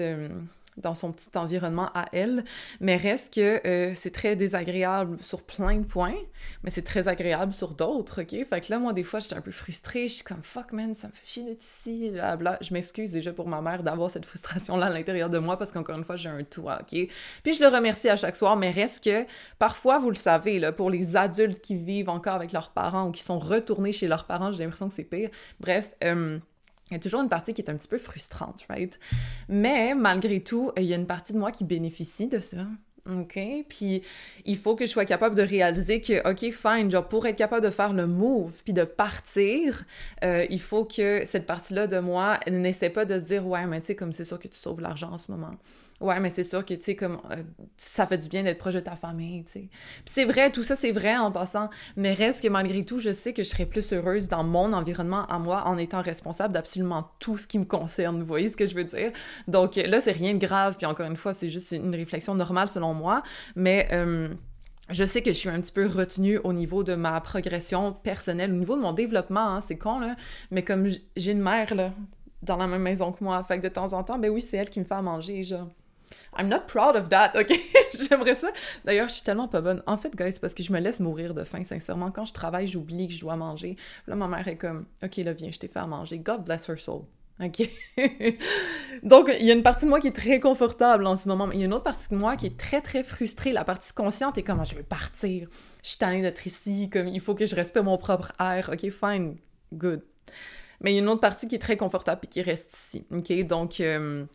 dans 0.78 0.94
son 0.94 1.12
petit 1.12 1.30
environnement 1.36 1.90
à 1.94 2.06
elle, 2.12 2.44
mais 2.80 2.96
reste 2.96 3.34
que 3.34 3.66
euh, 3.66 3.94
c'est 3.96 4.12
très 4.12 4.36
désagréable 4.36 5.18
sur 5.22 5.42
plein 5.42 5.78
de 5.78 5.86
points, 5.86 6.16
mais 6.64 6.70
c'est 6.70 6.82
très 6.82 7.08
agréable 7.08 7.54
sur 7.54 7.72
d'autres, 7.72 8.22
ok? 8.24 8.46
Fait 8.46 8.62
que 8.62 8.72
là, 8.72 8.80
moi, 8.80 8.94
des 8.94 9.04
fois, 9.04 9.20
j'étais 9.20 9.36
un 9.36 9.42
peu 9.42 9.52
frustrée, 9.52 10.08
je 10.08 10.16
suis 10.16 10.24
comme 10.24 10.42
«fuck, 10.44 10.72
man, 10.72 10.94
ça 10.96 11.08
me 11.08 11.14
fait 11.14 11.26
chier 11.26 11.44
d'être 11.44 11.64
ici, 11.64 12.12
bla 12.12 12.58
Je 12.62 12.74
m'excuse 12.74 13.12
déjà 13.12 13.34
pour 13.34 13.48
ma 13.48 13.62
mère 13.62 13.84
d'avoir 13.84 14.10
cette 14.10 14.26
frustration-là 14.26 14.88
à 14.88 14.90
l'intérieur 14.90 15.30
de 15.30 15.38
moi, 15.38 15.58
parce 15.58 15.72
qu'encore 15.72 15.98
une 15.98 16.04
fois, 16.04 16.16
j'ai 16.16 16.30
un 16.30 16.44
toit, 16.44 16.80
ok? 16.82 17.08
Puis 17.44 17.54
je 17.54 17.62
le 17.62 17.68
remercie 17.68 18.10
à 18.10 18.16
chaque 18.16 18.36
soir, 18.36 18.56
mais 18.56 18.72
reste 18.72 19.04
que, 19.04 19.26
parfois, 19.60 20.00
vous 20.00 20.10
le 20.10 20.16
savez, 20.16 20.60
là, 20.60 20.72
pour 20.72 20.90
les 20.90 21.16
adultes 21.16 21.62
qui 21.62 21.76
vivent 21.76 22.10
encore 22.10 22.36
avec 22.36 22.52
leurs 22.52 22.72
parents 22.72 23.08
ou 23.08 23.12
qui 23.12 23.22
sont 23.22 23.40
retournés 23.40 23.92
chez 23.92 24.08
leurs 24.08 24.26
parents, 24.26 24.52
j'ai 24.52 24.64
l'impression 24.64 24.88
que 24.88 24.94
c'est 24.94 25.04
pire. 25.04 25.30
Bref, 25.60 25.94
euh, 26.04 26.40
il 26.90 26.94
y 26.94 26.98
a 26.98 27.00
toujours 27.00 27.22
une 27.22 27.30
partie 27.30 27.54
qui 27.54 27.62
est 27.62 27.70
un 27.70 27.76
petit 27.76 27.88
peu 27.88 27.98
frustrante, 27.98 28.66
right? 28.70 29.00
Mais 29.48 29.96
malgré 29.96 30.44
tout, 30.44 30.72
il 30.78 30.84
y 30.84 30.94
a 30.94 30.96
une 30.96 31.08
partie 31.08 31.34
de 31.34 31.40
moi 31.40 31.52
qui 31.52 31.64
bénéficie 31.64 32.28
de 32.28 32.40
ça. 32.40 32.66
OK? 33.10 33.38
Puis 33.68 34.02
il 34.46 34.58
faut 34.58 34.76
que 34.76 34.86
je 34.86 34.92
sois 34.92 35.04
capable 35.06 35.36
de 35.36 35.42
réaliser 35.42 36.00
que, 36.00 36.30
OK, 36.30 36.54
fine, 36.54 36.90
genre 36.90 37.08
pour 37.08 37.26
être 37.26 37.36
capable 37.36 37.66
de 37.66 37.70
faire 37.70 37.92
le 37.92 38.08
move 38.08 38.62
puis 38.64 38.74
de 38.74 38.86
partir, 38.86 39.84
euh, 40.24 40.46
il 40.50 40.62
faut 40.62 40.86
que 40.86 41.26
cette 41.26 41.46
partie-là 41.46 41.88
de 41.88 42.00
moi 42.00 42.40
n'essaie 42.50 42.90
pas 42.90 43.04
de 43.04 43.20
se 43.20 43.26
dire, 43.26 43.46
ouais, 43.46 43.66
mais 43.66 43.82
tu 43.82 43.88
sais, 43.88 43.96
comme 43.96 44.14
c'est 44.14 44.24
sûr 44.24 44.40
que 44.40 44.48
tu 44.48 44.58
sauves 44.58 44.80
l'argent 44.80 45.12
en 45.12 45.18
ce 45.18 45.32
moment. 45.32 45.56
Ouais, 46.04 46.20
mais 46.20 46.30
c'est 46.30 46.44
sûr 46.44 46.66
que, 46.66 46.74
tu 46.74 46.84
sais, 46.84 46.96
comme, 46.98 47.20
euh, 47.32 47.44
ça 47.78 48.06
fait 48.06 48.18
du 48.18 48.28
bien 48.28 48.44
d'être 48.44 48.58
proche 48.58 48.74
de 48.74 48.82
ta 48.82 48.98
famille, 48.98 49.46
tu 49.46 49.52
sais. 49.54 49.70
Puis 50.04 50.14
c'est 50.14 50.26
vrai, 50.26 50.52
tout 50.52 50.64
ça, 50.64 50.76
c'est 50.76 50.92
vrai 50.92 51.16
en 51.16 51.32
passant, 51.32 51.70
mais 51.96 52.14
reste 52.14 52.44
que 52.44 52.50
malgré 52.50 52.84
tout, 52.84 53.00
je 53.00 53.12
sais 53.12 53.32
que 53.32 53.42
je 53.42 53.48
serais 53.48 53.66
plus 53.66 53.94
heureuse 53.94 54.28
dans 54.28 54.44
mon 54.44 54.74
environnement 54.74 55.26
à 55.28 55.40
moi 55.40 55.64
en 55.66 55.78
étant 55.78 56.02
responsable 56.02 56.54
d'absolument 56.54 57.12
tout 57.20 57.38
ce 57.38 57.48
qui 57.48 57.58
me 57.58 57.64
concerne, 57.64 58.20
vous 58.20 58.26
voyez 58.26 58.50
ce 58.50 58.58
que 58.58 58.66
je 58.66 58.76
veux 58.76 58.84
dire? 58.84 59.14
Donc 59.48 59.78
là, 59.78 60.02
c'est 60.02 60.12
rien 60.12 60.34
de 60.34 60.40
grave, 60.46 60.76
puis 60.78 60.86
encore 60.86 61.06
une 61.06 61.16
fois, 61.16 61.34
c'est 61.34 61.48
juste 61.48 61.72
une 61.72 61.96
réflexion 61.96 62.36
normale 62.36 62.68
selon 62.68 62.93
moi, 62.94 63.24
mais... 63.56 63.88
Euh, 63.92 64.30
je 64.90 65.06
sais 65.06 65.22
que 65.22 65.32
je 65.32 65.38
suis 65.38 65.50
un 65.50 65.62
petit 65.62 65.72
peu 65.72 65.88
retenue 65.88 66.40
au 66.44 66.52
niveau 66.52 66.84
de 66.84 66.94
ma 66.94 67.20
progression 67.22 67.94
personnelle, 67.94 68.52
au 68.52 68.58
niveau 68.58 68.76
de 68.76 68.82
mon 68.82 68.92
développement, 68.92 69.56
hein, 69.56 69.62
c'est 69.62 69.78
con, 69.78 70.00
là, 70.00 70.18
mais 70.52 70.62
comme 70.62 70.88
j'ai 71.16 71.32
une 71.32 71.42
mère, 71.42 71.74
là, 71.74 71.94
dans 72.42 72.58
la 72.58 72.68
même 72.68 72.82
maison 72.82 73.12
que 73.12 73.24
moi, 73.24 73.42
fait 73.44 73.58
que 73.58 73.64
de 73.64 73.70
temps 73.70 73.94
en 73.94 74.04
temps, 74.04 74.20
ben 74.20 74.30
oui, 74.30 74.42
c'est 74.42 74.58
elle 74.58 74.70
qui 74.70 74.80
me 74.80 74.86
fait 74.86 74.94
à 74.94 75.02
manger, 75.02 75.44
genre. 75.44 75.70
I'm 76.38 76.48
not 76.48 76.62
proud 76.68 76.96
of 76.96 77.10
that, 77.10 77.34
ok? 77.40 77.54
J'aimerais 78.10 78.36
ça. 78.36 78.50
D'ailleurs, 78.84 79.08
je 79.08 79.14
suis 79.14 79.24
tellement 79.24 79.48
pas 79.48 79.62
bonne. 79.62 79.84
En 79.86 79.98
fait, 79.98 80.16
guys, 80.16 80.40
parce 80.42 80.54
que 80.54 80.64
je 80.64 80.74
me 80.74 80.80
laisse 80.80 81.00
mourir 81.00 81.34
de 81.34 81.44
faim, 81.44 81.64
sincèrement. 81.64 82.12
Quand 82.12 82.26
je 82.26 82.34
travaille, 82.34 82.66
j'oublie 82.68 83.08
que 83.08 83.14
je 83.14 83.22
dois 83.22 83.36
manger. 83.36 83.76
Là, 84.08 84.16
ma 84.16 84.28
mère 84.28 84.48
est 84.48 84.58
comme, 84.58 84.86
ok, 85.04 85.18
là, 85.18 85.34
viens, 85.34 85.52
je 85.52 85.60
t'ai 85.60 85.68
fait 85.68 85.80
à 85.80 85.88
manger. 85.88 86.18
God 86.18 86.44
bless 86.44 86.68
her 86.68 86.78
soul. 86.78 87.04
OK? 87.40 87.70
Donc, 89.04 89.32
il 89.40 89.46
y 89.46 89.52
a 89.52 89.54
une 89.54 89.64
partie 89.64 89.86
de 89.86 89.90
moi 89.90 90.00
qui 90.00 90.08
est 90.08 90.16
très 90.16 90.40
confortable 90.40 91.06
en 91.08 91.18
ce 91.18 91.28
moment, 91.28 91.48
mais 91.48 91.56
il 91.56 91.60
y 91.60 91.64
a 91.64 91.66
une 91.66 91.74
autre 91.74 91.84
partie 91.84 92.08
de 92.10 92.16
moi 92.16 92.36
qui 92.38 92.46
est 92.46 92.58
très, 92.58 92.82
très 92.82 93.04
frustrée. 93.04 93.52
La 93.52 93.64
partie 93.64 93.94
consciente 93.94 94.38
est 94.38 94.44
comme, 94.44 94.60
ah, 94.60 94.66
je 94.66 94.76
veux 94.76 94.84
partir. 94.84 95.48
Je 95.82 95.90
suis 95.90 95.98
tannée 95.98 96.22
d'être 96.22 96.46
ici, 96.46 96.90
comme, 96.90 97.08
il 97.08 97.20
faut 97.20 97.36
que 97.36 97.46
je 97.46 97.56
respecte 97.56 97.86
mon 97.86 97.98
propre 97.98 98.34
air. 98.40 98.70
OK, 98.72 98.90
fine, 98.90 99.36
good. 99.74 100.04
Mais 100.82 100.92
il 100.92 100.96
y 100.96 101.00
a 101.00 101.02
une 101.02 101.10
autre 101.10 101.22
partie 101.22 101.48
qui 101.48 101.56
est 101.56 101.60
très 101.60 101.78
confortable 101.78 102.22
et 102.24 102.28
qui 102.28 102.42
reste 102.42 102.74
ici. 102.74 103.06
OK? 103.12 103.32
Donc, 103.48 103.80
euh, 103.80 104.26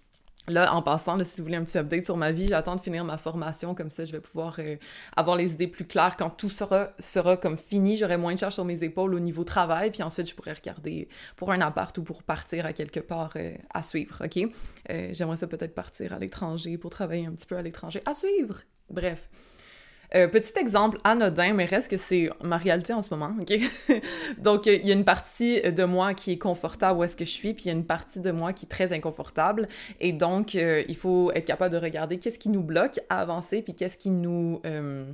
Là, 0.49 0.75
en 0.75 0.83
passant, 0.83 1.23
si 1.25 1.41
vous 1.41 1.45
voulez 1.45 1.59
un 1.59 1.65
petit 1.65 1.77
update 1.77 2.07
sur 2.07 2.17
ma 2.17 2.33
vie, 2.33 2.49
j'attends 2.49 2.77
de 2.77 2.81
finir 2.81 3.05
ma 3.05 3.19
formation, 3.19 3.75
comme 3.75 3.91
ça 3.91 4.05
je 4.05 4.13
vais 4.13 4.21
pouvoir 4.21 4.57
euh, 4.59 4.77
avoir 5.15 5.37
les 5.37 5.53
idées 5.53 5.67
plus 5.67 5.85
claires 5.85 6.17
quand 6.17 6.31
tout 6.31 6.49
sera, 6.49 6.91
sera 6.99 7.37
comme 7.37 7.59
fini, 7.59 7.97
j'aurai 7.99 8.17
moins 8.17 8.33
de 8.33 8.39
charges 8.39 8.55
sur 8.55 8.65
mes 8.65 8.83
épaules 8.83 9.15
au 9.15 9.21
niveau 9.21 9.45
travail, 9.45 9.91
puis 9.91 10.03
ensuite 10.03 10.29
je 10.29 10.35
pourrai 10.35 10.55
regarder 10.55 11.09
pour 11.37 11.53
un 11.53 11.61
appart 11.61 11.97
ou 11.99 12.03
pour 12.03 12.23
partir 12.23 12.65
à 12.65 12.73
quelque 12.73 13.01
part 13.01 13.33
euh, 13.37 13.55
à 13.75 13.83
suivre, 13.83 14.25
ok? 14.25 14.51
Euh, 14.91 15.11
j'aimerais 15.13 15.37
ça 15.37 15.47
peut-être 15.47 15.75
partir 15.75 16.15
à 16.15 16.19
l'étranger 16.19 16.79
pour 16.79 16.91
travailler 16.91 17.27
un 17.27 17.33
petit 17.33 17.47
peu 17.47 17.57
à 17.57 17.63
l'étranger, 17.63 18.01
à 18.07 18.15
suivre! 18.15 18.63
Bref. 18.91 19.29
Euh, 20.15 20.27
petit 20.27 20.59
exemple 20.59 20.99
anodin, 21.05 21.53
mais 21.53 21.65
reste 21.65 21.91
que 21.91 21.99
c'est 21.99 22.31
ma 22.43 22.57
réalité 22.57 22.95
en 22.95 23.03
ce 23.03 23.13
moment? 23.13 23.37
Donc, 24.39 24.67
il 24.67 24.87
y 24.87 24.91
a 24.91 24.95
une 24.95 25.05
partie 25.05 25.61
de 25.61 25.85
moi 25.85 26.15
qui 26.15 26.33
est 26.33 26.39
confortable 26.39 26.99
où 26.99 27.05
est-ce 27.05 27.17
que 27.17 27.27
je 27.27 27.31
suis, 27.31 27.53
puis 27.53 27.65
il 27.65 27.69
y 27.69 27.71
a 27.71 27.75
une 27.75 27.85
partie 27.85 28.21
de 28.21 28.31
moi 28.31 28.53
qui 28.55 28.65
est 28.65 28.69
très 28.69 28.93
inconfortable. 28.93 29.69
Et 30.01 30.13
donc, 30.13 30.55
euh, 30.55 30.83
il 30.89 30.97
faut 30.97 31.31
être 31.33 31.45
capable 31.45 31.75
de 31.75 31.81
regarder 31.81 32.19
qu'est-ce 32.19 32.39
qui 32.39 32.49
nous 32.49 32.63
bloque 32.63 33.01
à 33.11 33.21
avancer, 33.21 33.61
puis 33.61 33.75
qu'est-ce 33.75 33.99
qui 33.99 34.11
nous, 34.11 34.63
euh, 34.65 35.05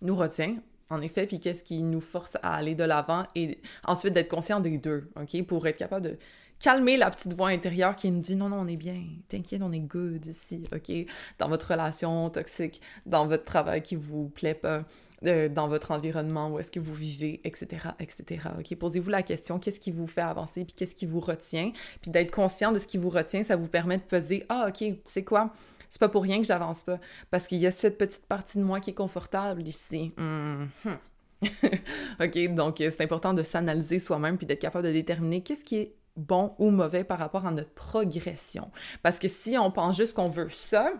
nous 0.00 0.14
retient, 0.14 0.56
en 0.90 1.00
effet, 1.02 1.26
puis 1.26 1.40
qu'est-ce 1.40 1.64
qui 1.64 1.82
nous 1.82 2.00
force 2.00 2.36
à 2.42 2.54
aller 2.54 2.76
de 2.76 2.84
l'avant, 2.84 3.24
et 3.34 3.58
ensuite 3.84 4.14
d'être 4.14 4.28
conscient 4.28 4.60
des 4.60 4.78
deux, 4.78 5.10
OK? 5.20 5.44
Pour 5.44 5.66
être 5.66 5.76
capable 5.76 6.06
de 6.06 6.18
calmer 6.60 6.96
la 6.96 7.10
petite 7.10 7.32
voix 7.32 7.48
intérieure 7.48 7.96
qui 7.96 8.10
nous 8.10 8.20
dit 8.20 8.36
non, 8.36 8.50
non, 8.50 8.60
on 8.60 8.66
est 8.68 8.76
bien, 8.76 9.02
t'inquiète, 9.28 9.62
on 9.62 9.72
est 9.72 9.80
good 9.80 10.24
ici, 10.26 10.62
ok? 10.72 10.92
Dans 11.38 11.48
votre 11.48 11.70
relation 11.70 12.30
toxique, 12.30 12.80
dans 13.06 13.26
votre 13.26 13.44
travail 13.44 13.82
qui 13.82 13.96
vous 13.96 14.28
plaît 14.28 14.54
pas, 14.54 14.84
euh, 15.26 15.48
dans 15.48 15.68
votre 15.68 15.90
environnement, 15.90 16.50
où 16.50 16.58
est-ce 16.58 16.70
que 16.70 16.78
vous 16.78 16.94
vivez, 16.94 17.40
etc., 17.44 17.88
etc. 17.98 18.42
OK? 18.58 18.74
Posez-vous 18.76 19.10
la 19.10 19.22
question, 19.22 19.58
qu'est-ce 19.58 19.80
qui 19.80 19.90
vous 19.90 20.06
fait 20.06 20.20
avancer, 20.20 20.64
puis 20.64 20.74
qu'est-ce 20.76 20.94
qui 20.94 21.06
vous 21.06 21.20
retient? 21.20 21.72
Puis 22.02 22.10
d'être 22.10 22.30
conscient 22.30 22.72
de 22.72 22.78
ce 22.78 22.86
qui 22.86 22.98
vous 22.98 23.10
retient, 23.10 23.42
ça 23.42 23.56
vous 23.56 23.68
permet 23.68 23.96
de 23.96 24.02
peser, 24.02 24.44
ah, 24.50 24.66
OK, 24.68 24.78
tu 24.78 24.98
sais 25.04 25.24
quoi? 25.24 25.52
C'est 25.88 25.98
pas 25.98 26.08
pour 26.08 26.22
rien 26.22 26.38
que 26.38 26.46
j'avance 26.46 26.82
pas, 26.82 27.00
parce 27.30 27.46
qu'il 27.46 27.58
y 27.58 27.66
a 27.66 27.72
cette 27.72 27.98
petite 27.98 28.26
partie 28.26 28.58
de 28.58 28.64
moi 28.64 28.80
qui 28.80 28.90
est 28.90 28.94
confortable 28.94 29.66
ici. 29.66 30.12
Mm-hmm. 30.16 30.96
OK, 32.22 32.54
donc 32.54 32.80
euh, 32.80 32.90
c'est 32.90 33.02
important 33.02 33.32
de 33.32 33.42
s'analyser 33.42 33.98
soi-même 33.98 34.36
puis 34.36 34.46
d'être 34.46 34.60
capable 34.60 34.86
de 34.86 34.92
déterminer 34.92 35.42
qu'est-ce 35.42 35.64
qui 35.64 35.76
est 35.76 35.94
bon 36.16 36.54
ou 36.58 36.70
mauvais 36.70 37.04
par 37.04 37.18
rapport 37.18 37.46
à 37.46 37.50
notre 37.50 37.72
progression. 37.72 38.70
Parce 39.02 39.18
que 39.18 39.28
si 39.28 39.56
on 39.58 39.70
pense 39.70 39.96
juste 39.96 40.14
qu'on 40.14 40.28
veut 40.28 40.48
ça, 40.48 40.92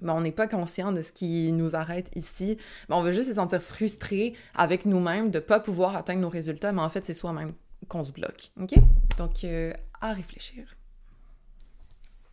mais 0.00 0.12
on 0.12 0.20
n'est 0.20 0.32
pas 0.32 0.48
conscient 0.48 0.92
de 0.92 1.02
ce 1.02 1.12
qui 1.12 1.52
nous 1.52 1.74
arrête 1.74 2.10
ici. 2.14 2.58
Mais 2.88 2.94
on 2.94 3.02
veut 3.02 3.12
juste 3.12 3.28
se 3.28 3.34
sentir 3.34 3.62
frustré 3.62 4.34
avec 4.54 4.86
nous-mêmes 4.86 5.30
de 5.30 5.38
ne 5.38 5.42
pas 5.42 5.60
pouvoir 5.60 5.96
atteindre 5.96 6.20
nos 6.20 6.28
résultats, 6.28 6.72
mais 6.72 6.82
en 6.82 6.90
fait, 6.90 7.04
c'est 7.04 7.14
soi-même 7.14 7.52
qu'on 7.88 8.04
se 8.04 8.12
bloque. 8.12 8.50
OK? 8.60 8.74
Donc, 9.18 9.44
euh, 9.44 9.72
à 10.00 10.12
réfléchir. 10.12 10.76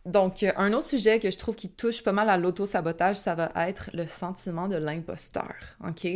Donc, 0.04 0.42
euh, 0.42 0.52
un 0.56 0.72
autre 0.72 0.86
sujet 0.86 1.18
que 1.18 1.30
je 1.30 1.38
trouve 1.38 1.54
qui 1.54 1.70
touche 1.70 2.02
pas 2.02 2.12
mal 2.12 2.28
à 2.28 2.36
l'auto-sabotage, 2.36 3.16
ça 3.16 3.34
va 3.34 3.50
être 3.68 3.90
le 3.94 4.06
sentiment 4.06 4.68
de 4.68 4.76
l'imposteur. 4.76 5.54
OK? 5.86 6.06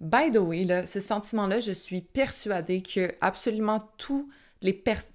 By 0.00 0.30
the 0.32 0.38
way, 0.38 0.86
ce 0.86 0.98
sentiment-là, 0.98 1.60
je 1.60 1.72
suis 1.72 2.00
persuadée 2.00 2.82
que 2.82 3.12
absolument 3.20 3.90
tout 3.98 4.30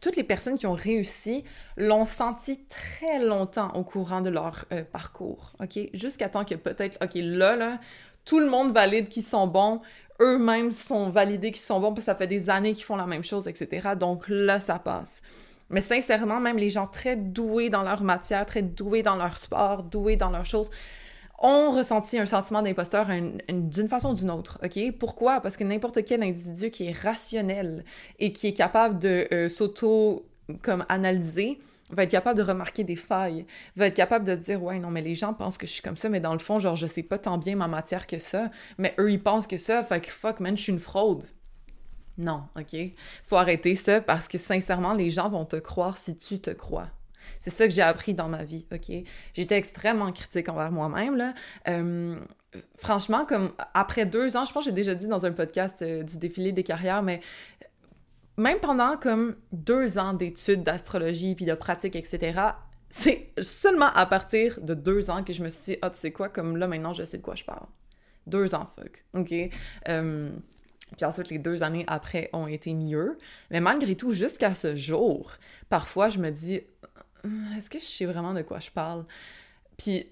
toutes 0.01 0.15
les 0.15 0.23
personnes 0.23 0.57
qui 0.57 0.67
ont 0.67 0.73
réussi 0.73 1.43
l'ont 1.77 2.05
senti 2.05 2.65
très 2.65 3.19
longtemps 3.19 3.69
au 3.75 3.83
courant 3.83 4.21
de 4.21 4.29
leur 4.29 4.65
euh, 4.71 4.83
parcours, 4.83 5.53
OK? 5.61 5.79
Jusqu'à 5.93 6.29
temps 6.29 6.45
que 6.45 6.55
peut-être, 6.55 6.97
OK, 7.03 7.11
là, 7.15 7.55
là, 7.55 7.79
tout 8.25 8.39
le 8.39 8.49
monde 8.49 8.73
valide 8.73 9.07
qu'ils 9.07 9.23
sont 9.23 9.47
bons, 9.47 9.81
eux-mêmes 10.19 10.71
sont 10.71 11.09
validés 11.09 11.51
qu'ils 11.51 11.61
sont 11.61 11.79
bons, 11.79 11.93
que 11.93 12.01
ça 12.01 12.15
fait 12.15 12.27
des 12.27 12.49
années 12.49 12.73
qu'ils 12.73 12.85
font 12.85 12.95
la 12.95 13.05
même 13.05 13.23
chose, 13.23 13.47
etc. 13.47 13.89
Donc 13.99 14.25
là, 14.27 14.59
ça 14.59 14.79
passe. 14.79 15.21
Mais 15.69 15.81
sincèrement, 15.81 16.39
même 16.39 16.57
les 16.57 16.69
gens 16.69 16.87
très 16.87 17.15
doués 17.15 17.69
dans 17.69 17.83
leur 17.83 18.03
matière, 18.03 18.45
très 18.45 18.61
doués 18.61 19.03
dans 19.03 19.15
leur 19.15 19.37
sport, 19.37 19.83
doués 19.83 20.15
dans 20.15 20.29
leurs 20.29 20.45
choses, 20.45 20.69
ont 21.39 21.71
ressenti 21.71 22.17
un 22.17 22.25
sentiment 22.25 22.61
d'imposteur 22.61 23.07
d'une 23.49 23.87
façon 23.87 24.11
ou 24.11 24.13
d'une 24.13 24.31
autre, 24.31 24.59
OK? 24.63 24.97
Pourquoi? 24.97 25.41
Parce 25.41 25.57
que 25.57 25.63
n'importe 25.63 26.03
quel 26.05 26.23
individu 26.23 26.71
qui 26.71 26.87
est 26.87 26.97
rationnel 26.97 27.83
et 28.19 28.31
qui 28.31 28.47
est 28.47 28.53
capable 28.53 28.99
de 28.99 29.27
euh, 29.31 29.49
s'auto 29.49 30.25
comme 30.61 30.85
analyser 30.89 31.59
va 31.91 32.03
être 32.03 32.11
capable 32.11 32.37
de 32.37 32.43
remarquer 32.43 32.83
des 32.83 32.95
failles, 32.95 33.45
va 33.75 33.87
être 33.87 33.95
capable 33.95 34.25
de 34.25 34.35
se 34.35 34.41
dire 34.41 34.63
ouais 34.63 34.79
non 34.79 34.89
mais 34.89 35.01
les 35.01 35.15
gens 35.15 35.33
pensent 35.33 35.57
que 35.57 35.67
je 35.67 35.73
suis 35.73 35.81
comme 35.81 35.97
ça 35.97 36.09
mais 36.09 36.19
dans 36.19 36.33
le 36.33 36.39
fond 36.39 36.57
genre 36.57 36.75
je 36.75 36.87
sais 36.87 37.03
pas 37.03 37.19
tant 37.19 37.37
bien 37.37 37.55
ma 37.55 37.67
matière 37.67 38.07
que 38.07 38.17
ça, 38.17 38.49
mais 38.77 38.95
eux 38.99 39.11
ils 39.11 39.21
pensent 39.21 39.47
que 39.47 39.57
ça 39.57 39.83
fait 39.83 40.01
que 40.01 40.09
fuck 40.09 40.39
man 40.39 40.57
je 40.57 40.63
suis 40.63 40.71
une 40.71 40.79
fraude. 40.79 41.23
Non, 42.17 42.43
OK? 42.57 42.75
Faut 43.23 43.35
arrêter 43.35 43.75
ça 43.75 43.99
parce 44.01 44.27
que 44.27 44.37
sincèrement 44.37 44.93
les 44.93 45.09
gens 45.09 45.29
vont 45.29 45.45
te 45.45 45.57
croire 45.57 45.97
si 45.97 46.15
tu 46.15 46.39
te 46.39 46.51
crois. 46.51 46.89
C'est 47.45 47.51
ça 47.51 47.67
que 47.67 47.73
j'ai 47.75 47.83
appris 47.83 48.15
dans 48.15 48.27
ma 48.27 48.43
vie, 48.43 48.65
OK? 48.73 48.91
J'étais 49.35 49.55
extrêmement 49.55 50.11
critique 50.11 50.49
envers 50.49 50.71
moi-même, 50.71 51.15
là. 51.15 51.35
Euh, 51.67 52.19
franchement, 52.75 53.23
comme 53.23 53.51
après 53.75 54.07
deux 54.07 54.35
ans, 54.35 54.45
je 54.45 54.51
pense 54.51 54.63
que 54.63 54.71
j'ai 54.71 54.75
déjà 54.75 54.95
dit 54.95 55.07
dans 55.07 55.27
un 55.27 55.31
podcast 55.31 55.83
euh, 55.83 56.01
du 56.01 56.17
défilé 56.17 56.53
des 56.53 56.63
carrières, 56.63 57.03
mais 57.03 57.21
même 58.35 58.57
pendant 58.59 58.97
comme 58.97 59.35
deux 59.51 59.99
ans 59.99 60.13
d'études 60.13 60.63
d'astrologie 60.63 61.35
puis 61.35 61.45
de 61.45 61.53
pratique, 61.53 61.95
etc., 61.95 62.41
c'est 62.89 63.31
seulement 63.39 63.91
à 63.93 64.07
partir 64.07 64.59
de 64.59 64.73
deux 64.73 65.11
ans 65.11 65.23
que 65.23 65.31
je 65.31 65.43
me 65.43 65.49
suis 65.49 65.73
dit, 65.73 65.77
ah, 65.83 65.91
tu 65.91 65.99
sais 65.99 66.11
quoi, 66.11 66.29
comme 66.29 66.57
là, 66.57 66.67
maintenant, 66.67 66.93
je 66.93 67.03
sais 67.03 67.17
de 67.17 67.23
quoi 67.23 67.35
je 67.35 67.43
parle. 67.43 67.67
Deux 68.25 68.55
ans, 68.55 68.65
fuck. 68.65 69.05
OK? 69.13 69.31
Euh, 69.87 70.31
puis 70.97 71.05
ensuite, 71.05 71.29
les 71.29 71.37
deux 71.37 71.61
années 71.61 71.83
après 71.85 72.31
ont 72.33 72.47
été 72.47 72.73
mieux. 72.73 73.19
Mais 73.51 73.61
malgré 73.61 73.93
tout, 73.93 74.09
jusqu'à 74.09 74.55
ce 74.55 74.75
jour, 74.75 75.33
parfois, 75.69 76.09
je 76.09 76.17
me 76.17 76.31
dis, 76.31 76.61
est-ce 77.55 77.69
que 77.69 77.79
je 77.79 77.85
sais 77.85 78.05
vraiment 78.05 78.33
de 78.33 78.41
quoi 78.41 78.59
je 78.59 78.71
parle? 78.71 79.05
Puis, 79.77 80.07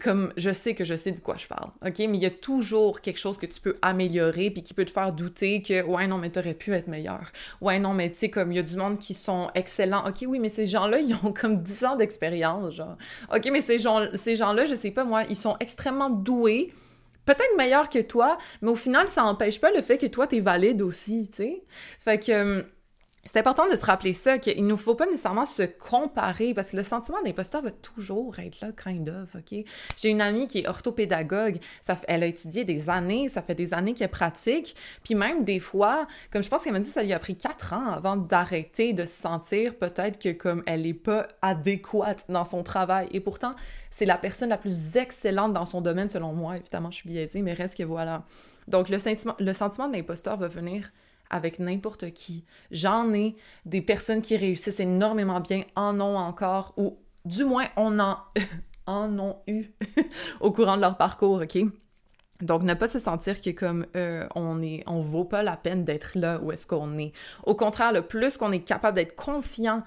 comme 0.00 0.32
je 0.36 0.50
sais 0.52 0.74
que 0.74 0.84
je 0.84 0.94
sais 0.94 1.12
de 1.12 1.20
quoi 1.20 1.36
je 1.36 1.46
parle, 1.46 1.70
OK? 1.84 1.98
Mais 1.98 2.18
il 2.18 2.22
y 2.22 2.26
a 2.26 2.30
toujours 2.30 3.00
quelque 3.00 3.18
chose 3.18 3.38
que 3.38 3.46
tu 3.46 3.60
peux 3.60 3.76
améliorer 3.82 4.50
puis 4.50 4.62
qui 4.62 4.74
peut 4.74 4.84
te 4.84 4.90
faire 4.90 5.12
douter 5.12 5.62
que, 5.62 5.84
ouais, 5.84 6.06
non, 6.08 6.18
mais 6.18 6.30
t'aurais 6.30 6.54
pu 6.54 6.72
être 6.72 6.88
meilleur. 6.88 7.30
Ouais, 7.60 7.78
non, 7.78 7.94
mais 7.94 8.10
tu 8.10 8.18
sais, 8.18 8.30
comme 8.30 8.50
il 8.50 8.56
y 8.56 8.58
a 8.58 8.64
du 8.64 8.76
monde 8.76 8.98
qui 8.98 9.14
sont 9.14 9.48
excellents. 9.54 10.06
OK, 10.06 10.24
oui, 10.26 10.40
mais 10.40 10.48
ces 10.48 10.66
gens-là, 10.66 10.98
ils 10.98 11.14
ont 11.14 11.32
comme 11.32 11.62
10 11.62 11.84
ans 11.84 11.96
d'expérience, 11.96 12.74
genre. 12.74 12.96
OK, 13.32 13.48
mais 13.52 13.62
ces, 13.62 13.78
gens, 13.78 14.06
ces 14.14 14.34
gens-là, 14.34 14.64
je 14.64 14.74
sais 14.74 14.90
pas, 14.90 15.04
moi, 15.04 15.22
ils 15.28 15.36
sont 15.36 15.56
extrêmement 15.60 16.10
doués 16.10 16.72
peut-être 17.24 17.56
meilleurs 17.58 17.88
que 17.88 17.98
toi, 17.98 18.38
mais 18.62 18.70
au 18.70 18.76
final, 18.76 19.08
ça 19.08 19.22
n'empêche 19.22 19.60
pas 19.60 19.72
le 19.72 19.82
fait 19.82 19.98
que 19.98 20.06
toi, 20.06 20.28
t'es 20.28 20.40
valide 20.40 20.80
aussi, 20.80 21.28
tu 21.28 21.36
sais? 21.36 21.64
Fait 21.98 22.24
que 22.24 22.60
hum, 22.60 22.64
c'est 23.26 23.38
important 23.38 23.68
de 23.68 23.76
se 23.76 23.84
rappeler 23.84 24.12
ça, 24.12 24.38
qu'il 24.38 24.66
ne 24.66 24.76
faut 24.76 24.94
pas 24.94 25.06
nécessairement 25.06 25.46
se 25.46 25.62
comparer, 25.62 26.54
parce 26.54 26.72
que 26.72 26.76
le 26.76 26.82
sentiment 26.82 27.18
d'imposteur 27.24 27.62
va 27.62 27.70
toujours 27.70 28.38
être 28.38 28.60
là, 28.60 28.68
kind 28.72 29.08
of, 29.08 29.34
OK? 29.34 29.64
J'ai 29.96 30.08
une 30.08 30.20
amie 30.20 30.48
qui 30.48 30.60
est 30.60 30.68
orthopédagogue, 30.68 31.58
ça, 31.82 31.98
elle 32.08 32.22
a 32.22 32.26
étudié 32.26 32.64
des 32.64 32.90
années, 32.90 33.28
ça 33.28 33.42
fait 33.42 33.54
des 33.54 33.74
années 33.74 33.94
qu'elle 33.94 34.10
pratique, 34.10 34.76
puis 35.02 35.14
même 35.14 35.44
des 35.44 35.60
fois, 35.60 36.06
comme 36.32 36.42
je 36.42 36.48
pense 36.48 36.62
qu'elle 36.62 36.72
m'a 36.72 36.80
dit, 36.80 36.88
ça 36.88 37.02
lui 37.02 37.12
a 37.12 37.18
pris 37.18 37.36
quatre 37.36 37.72
ans 37.72 37.90
avant 37.90 38.16
d'arrêter 38.16 38.92
de 38.92 39.02
se 39.02 39.20
sentir 39.20 39.76
peut-être 39.76 40.18
que 40.18 40.32
comme 40.32 40.62
elle 40.66 40.82
n'est 40.82 40.94
pas 40.94 41.28
adéquate 41.42 42.26
dans 42.28 42.44
son 42.44 42.62
travail, 42.62 43.08
et 43.12 43.20
pourtant, 43.20 43.54
c'est 43.90 44.06
la 44.06 44.18
personne 44.18 44.50
la 44.50 44.58
plus 44.58 44.96
excellente 44.96 45.52
dans 45.52 45.66
son 45.66 45.80
domaine, 45.80 46.08
selon 46.08 46.32
moi, 46.32 46.56
évidemment, 46.56 46.90
je 46.90 46.96
suis 46.96 47.08
biaisée, 47.08 47.42
mais 47.42 47.54
reste 47.54 47.76
que 47.76 47.82
voilà. 47.82 48.24
Donc, 48.68 48.88
le 48.88 48.98
sentiment, 48.98 49.34
le 49.38 49.52
sentiment 49.52 49.88
d'imposteur 49.88 50.36
va 50.36 50.48
venir 50.48 50.90
avec 51.30 51.58
n'importe 51.58 52.12
qui. 52.12 52.44
J'en 52.70 53.12
ai 53.12 53.36
des 53.64 53.82
personnes 53.82 54.22
qui 54.22 54.36
réussissent 54.36 54.80
énormément 54.80 55.40
bien, 55.40 55.62
en 55.74 56.00
ont 56.00 56.16
encore, 56.16 56.74
ou 56.76 56.98
du 57.24 57.44
moins 57.44 57.66
on 57.76 57.98
en, 57.98 58.18
en 58.86 59.18
ont 59.18 59.36
eu 59.46 59.66
au 60.40 60.52
courant 60.52 60.76
de 60.76 60.82
leur 60.82 60.96
parcours, 60.96 61.42
OK? 61.42 61.58
Donc, 62.42 62.62
ne 62.62 62.74
pas 62.74 62.86
se 62.86 62.98
sentir 62.98 63.40
que 63.40 63.50
comme 63.50 63.86
euh, 63.96 64.26
on 64.34 64.62
est, 64.62 64.82
on 64.86 65.00
vaut 65.00 65.24
pas 65.24 65.42
la 65.42 65.56
peine 65.56 65.84
d'être 65.84 66.12
là 66.14 66.38
où 66.42 66.52
est-ce 66.52 66.66
qu'on 66.66 66.98
est. 66.98 67.12
Au 67.44 67.54
contraire, 67.54 67.92
le 67.92 68.02
plus 68.02 68.36
qu'on 68.36 68.52
est 68.52 68.60
capable 68.60 68.96
d'être 68.96 69.14
confiant, 69.14 69.82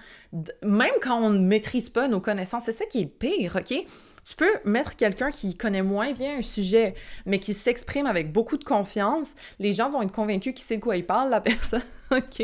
même 0.64 0.94
quand 1.02 1.22
on 1.22 1.30
ne 1.30 1.40
maîtrise 1.40 1.90
pas 1.90 2.08
nos 2.08 2.20
connaissances, 2.20 2.64
c'est 2.66 2.72
ça 2.72 2.86
qui 2.86 3.02
est 3.02 3.06
pire, 3.06 3.58
ok? 3.58 3.86
Tu 4.30 4.36
peux 4.36 4.60
mettre 4.64 4.96
quelqu'un 4.96 5.32
qui 5.32 5.56
connaît 5.56 5.82
moins 5.82 6.14
bien 6.14 6.38
un 6.38 6.42
sujet, 6.44 6.94
mais 7.26 7.40
qui 7.40 7.56
s'exprime 7.56 8.06
avec 8.06 8.32
beaucoup 8.32 8.58
de 8.58 8.64
confiance. 8.64 9.32
Les 9.58 9.74
gens 9.74 9.90
vont 9.90 10.04
être 10.04 10.12
convaincus 10.12 10.54
qu'il 10.54 10.64
sait 10.64 10.78
de 10.78 10.84
quoi 10.84 10.98
il 10.98 11.06
parle, 11.06 11.32
la 11.32 11.42
personne, 11.42 11.82
OK? 12.12 12.44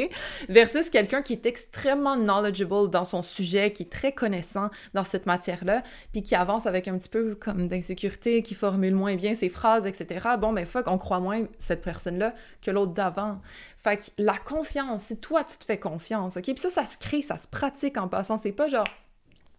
Versus 0.49 0.89
quelqu'un 0.89 1.21
qui 1.21 1.33
est 1.33 1.45
extrêmement 1.45 2.15
knowledgeable 2.15 2.89
dans 2.89 3.05
son 3.05 3.21
sujet, 3.21 3.71
qui 3.71 3.83
est 3.83 3.91
très 3.91 4.13
connaissant 4.13 4.71
dans 4.95 5.03
cette 5.03 5.27
matière-là, 5.27 5.83
puis 6.11 6.23
qui 6.23 6.33
avance 6.33 6.65
avec 6.65 6.87
un 6.87 6.97
petit 6.97 7.09
peu 7.09 7.35
comme 7.35 7.67
d'insécurité, 7.67 8.41
qui 8.41 8.55
formule 8.55 8.95
moins 8.95 9.15
bien 9.15 9.35
ses 9.35 9.49
phrases, 9.49 9.85
etc. 9.85 10.27
Bon, 10.39 10.53
ben 10.53 10.65
fuck, 10.65 10.87
on 10.87 10.97
croit 10.97 11.19
moins 11.19 11.43
cette 11.59 11.83
personne-là 11.83 12.33
que 12.63 12.71
l'autre 12.71 12.93
d'avant. 12.93 13.41
Fait 13.77 13.97
que 13.97 14.05
la 14.17 14.39
confiance, 14.39 15.03
si 15.03 15.17
toi, 15.17 15.43
tu 15.43 15.55
te 15.57 15.65
fais 15.65 15.77
confiance, 15.77 16.35
OK? 16.37 16.45
Puis 16.45 16.57
ça, 16.57 16.71
ça 16.71 16.87
se 16.87 16.97
crée, 16.97 17.21
ça 17.21 17.37
se 17.37 17.47
pratique 17.47 17.97
en 17.97 18.07
passant. 18.07 18.37
C'est 18.37 18.53
pas 18.53 18.69
genre 18.69 18.87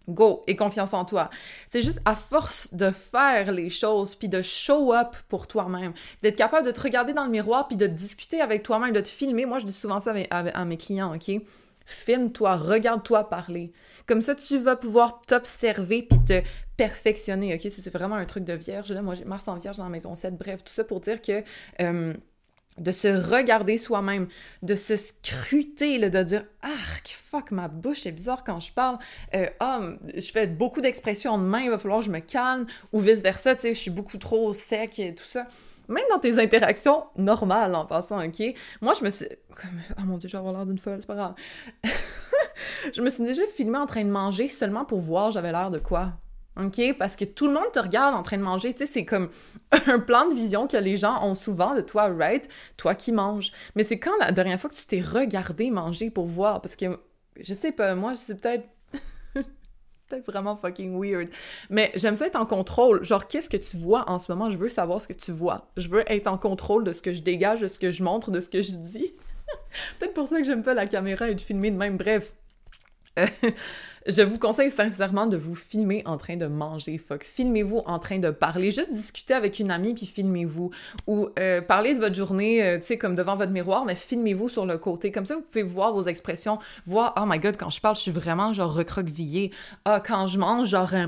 Go 0.08 0.42
et 0.46 0.56
confiance 0.56 0.94
en 0.94 1.04
toi. 1.04 1.30
C'est 1.68 1.82
juste 1.82 2.00
à 2.04 2.14
force 2.14 2.72
de 2.72 2.90
faire 2.90 3.52
les 3.52 3.70
choses 3.70 4.14
puis 4.14 4.28
de 4.28 4.42
show 4.42 4.92
up 4.92 5.16
pour 5.28 5.46
toi-même, 5.46 5.92
d'être 6.22 6.36
capable 6.36 6.66
de 6.66 6.72
te 6.72 6.80
regarder 6.80 7.12
dans 7.12 7.24
le 7.24 7.30
miroir 7.30 7.68
puis 7.68 7.76
de 7.76 7.86
discuter 7.86 8.40
avec 8.40 8.62
toi-même, 8.62 8.92
de 8.92 9.00
te 9.00 9.08
filmer. 9.08 9.46
Moi, 9.46 9.58
je 9.58 9.64
dis 9.64 9.72
souvent 9.72 10.00
ça 10.00 10.14
à, 10.30 10.64
mes 10.64 10.76
clients, 10.76 11.14
OK? 11.14 11.30
Filme-toi, 11.84 12.56
regarde-toi 12.56 13.28
parler. 13.28 13.72
Comme 14.06 14.22
ça, 14.22 14.34
tu 14.34 14.58
vas 14.58 14.76
pouvoir 14.76 15.20
t'observer 15.22 16.02
puis 16.02 16.18
te 16.24 16.42
perfectionner, 16.76 17.54
OK? 17.54 17.60
C'est 17.68 17.92
vraiment 17.92 18.16
un 18.16 18.24
truc 18.26 18.44
de 18.44 18.52
vierge. 18.52 18.92
Là, 18.92 19.02
moi, 19.02 19.14
j'ai 19.14 19.24
Mars 19.24 19.46
en 19.48 19.56
vierge 19.56 19.76
dans 19.76 19.84
la 19.84 19.90
maison 19.90 20.14
7. 20.14 20.36
Bref, 20.36 20.64
tout 20.64 20.72
ça 20.72 20.84
pour 20.84 21.00
dire 21.00 21.20
que... 21.20 21.42
Euh, 21.80 22.14
de 22.78 22.92
se 22.92 23.08
regarder 23.08 23.78
soi-même, 23.78 24.28
de 24.62 24.74
se 24.74 24.96
scruter, 24.96 25.98
de 25.98 26.22
dire 26.22 26.44
ah 26.62 26.68
fuck 27.04 27.50
ma 27.50 27.68
bouche 27.68 28.02
c'est 28.02 28.12
bizarre 28.12 28.44
quand 28.44 28.60
je 28.60 28.72
parle, 28.72 28.98
euh, 29.34 29.46
ah 29.60 29.80
je 30.14 30.30
fais 30.30 30.46
beaucoup 30.46 30.80
d'expressions 30.80 31.38
de 31.38 31.44
main, 31.44 31.60
il 31.60 31.70
va 31.70 31.78
falloir 31.78 32.00
que 32.00 32.06
je 32.06 32.10
me 32.10 32.20
calme 32.20 32.66
ou 32.92 33.00
vice 33.00 33.20
versa, 33.20 33.54
tu 33.54 33.62
sais 33.62 33.74
je 33.74 33.78
suis 33.78 33.90
beaucoup 33.90 34.18
trop 34.18 34.52
sec 34.52 34.98
et 34.98 35.14
tout 35.14 35.24
ça. 35.24 35.46
Même 35.88 36.04
dans 36.10 36.18
tes 36.18 36.40
interactions 36.40 37.04
normales 37.16 37.74
en 37.76 37.86
passant, 37.86 38.24
ok? 38.24 38.42
Moi 38.80 38.94
je 38.98 39.04
me 39.04 39.10
suis, 39.10 39.26
oh 39.98 40.02
mon 40.04 40.18
dieu 40.18 40.28
je 40.28 40.32
vais 40.32 40.38
avoir 40.38 40.54
l'air 40.54 40.66
d'une 40.66 40.78
folle, 40.78 40.98
c'est 41.00 41.06
pas 41.06 41.14
grave. 41.14 41.34
je 42.92 43.00
me 43.00 43.08
suis 43.08 43.24
déjà 43.24 43.42
filmée 43.54 43.78
en 43.78 43.86
train 43.86 44.04
de 44.04 44.10
manger 44.10 44.48
seulement 44.48 44.84
pour 44.84 45.00
voir 45.00 45.30
j'avais 45.30 45.52
l'air 45.52 45.70
de 45.70 45.78
quoi. 45.78 46.12
OK? 46.56 46.96
Parce 46.98 47.16
que 47.16 47.24
tout 47.24 47.46
le 47.46 47.54
monde 47.54 47.70
te 47.72 47.78
regarde 47.78 48.14
en 48.14 48.22
train 48.22 48.38
de 48.38 48.42
manger. 48.42 48.72
Tu 48.72 48.86
sais, 48.86 48.92
c'est 48.92 49.04
comme 49.04 49.28
un 49.86 49.98
plan 49.98 50.28
de 50.28 50.34
vision 50.34 50.66
que 50.66 50.76
les 50.76 50.96
gens 50.96 51.22
ont 51.22 51.34
souvent 51.34 51.74
de 51.74 51.80
toi, 51.80 52.08
right? 52.08 52.48
Toi 52.76 52.94
qui 52.94 53.12
manges. 53.12 53.52
Mais 53.74 53.84
c'est 53.84 53.98
quand 53.98 54.16
la 54.20 54.32
dernière 54.32 54.60
fois 54.60 54.70
que 54.70 54.74
tu 54.74 54.86
t'es 54.86 55.00
regardé 55.00 55.70
manger 55.70 56.10
pour 56.10 56.26
voir? 56.26 56.60
Parce 56.60 56.76
que 56.76 56.86
je 57.38 57.54
sais 57.54 57.72
pas, 57.72 57.94
moi, 57.94 58.14
c'est 58.14 58.40
peut-être 58.40 58.66
peut-être 59.34 60.26
vraiment 60.26 60.56
fucking 60.56 60.98
weird. 60.98 61.28
Mais 61.68 61.92
j'aime 61.94 62.16
ça 62.16 62.26
être 62.26 62.36
en 62.36 62.46
contrôle. 62.46 63.04
Genre, 63.04 63.26
qu'est-ce 63.26 63.50
que 63.50 63.56
tu 63.56 63.76
vois 63.76 64.08
en 64.08 64.18
ce 64.18 64.32
moment? 64.32 64.50
Je 64.50 64.56
veux 64.56 64.68
savoir 64.68 65.00
ce 65.00 65.08
que 65.08 65.12
tu 65.12 65.32
vois. 65.32 65.68
Je 65.76 65.88
veux 65.88 66.10
être 66.10 66.26
en 66.26 66.38
contrôle 66.38 66.84
de 66.84 66.92
ce 66.92 67.02
que 67.02 67.12
je 67.12 67.22
dégage, 67.22 67.60
de 67.60 67.68
ce 67.68 67.78
que 67.78 67.90
je 67.90 68.02
montre, 68.02 68.30
de 68.30 68.40
ce 68.40 68.48
que 68.48 68.62
je 68.62 68.72
dis. 68.76 69.14
peut-être 69.98 70.14
pour 70.14 70.26
ça 70.26 70.38
que 70.38 70.44
j'aime 70.44 70.62
pas 70.62 70.74
la 70.74 70.86
caméra 70.86 71.28
et 71.28 71.34
de 71.34 71.40
filmer 71.40 71.70
de 71.70 71.76
même. 71.76 71.96
Bref, 71.96 72.32
je 74.06 74.22
vous 74.22 74.38
conseille 74.38 74.70
sincèrement 74.70 75.26
de 75.26 75.36
vous 75.36 75.54
filmer 75.54 76.02
en 76.06 76.16
train 76.16 76.36
de 76.36 76.46
manger. 76.46 76.98
Fuck, 76.98 77.24
filmez-vous 77.24 77.82
en 77.86 77.98
train 77.98 78.18
de 78.18 78.30
parler. 78.30 78.70
Juste 78.70 78.92
discuter 78.92 79.34
avec 79.34 79.58
une 79.58 79.70
amie 79.70 79.94
puis 79.94 80.06
filmez-vous. 80.06 80.70
Ou 81.06 81.28
euh, 81.38 81.60
parler 81.60 81.94
de 81.94 81.98
votre 81.98 82.14
journée, 82.14 82.62
euh, 82.62 82.78
tu 82.78 82.84
sais, 82.84 82.98
comme 82.98 83.14
devant 83.14 83.36
votre 83.36 83.52
miroir, 83.52 83.84
mais 83.84 83.94
filmez-vous 83.94 84.48
sur 84.48 84.66
le 84.66 84.78
côté. 84.78 85.10
Comme 85.10 85.26
ça, 85.26 85.36
vous 85.36 85.42
pouvez 85.42 85.62
voir 85.62 85.92
vos 85.92 86.04
expressions, 86.04 86.58
voir, 86.86 87.14
oh 87.20 87.24
my 87.26 87.38
god, 87.38 87.56
quand 87.56 87.70
je 87.70 87.80
parle, 87.80 87.96
je 87.96 88.02
suis 88.02 88.10
vraiment 88.10 88.52
genre 88.52 88.72
recroquevillée. 88.72 89.50
Ah, 89.84 90.00
quand 90.04 90.26
je 90.26 90.38
mange, 90.38 90.68
genre, 90.68 90.92
euh, 90.94 91.06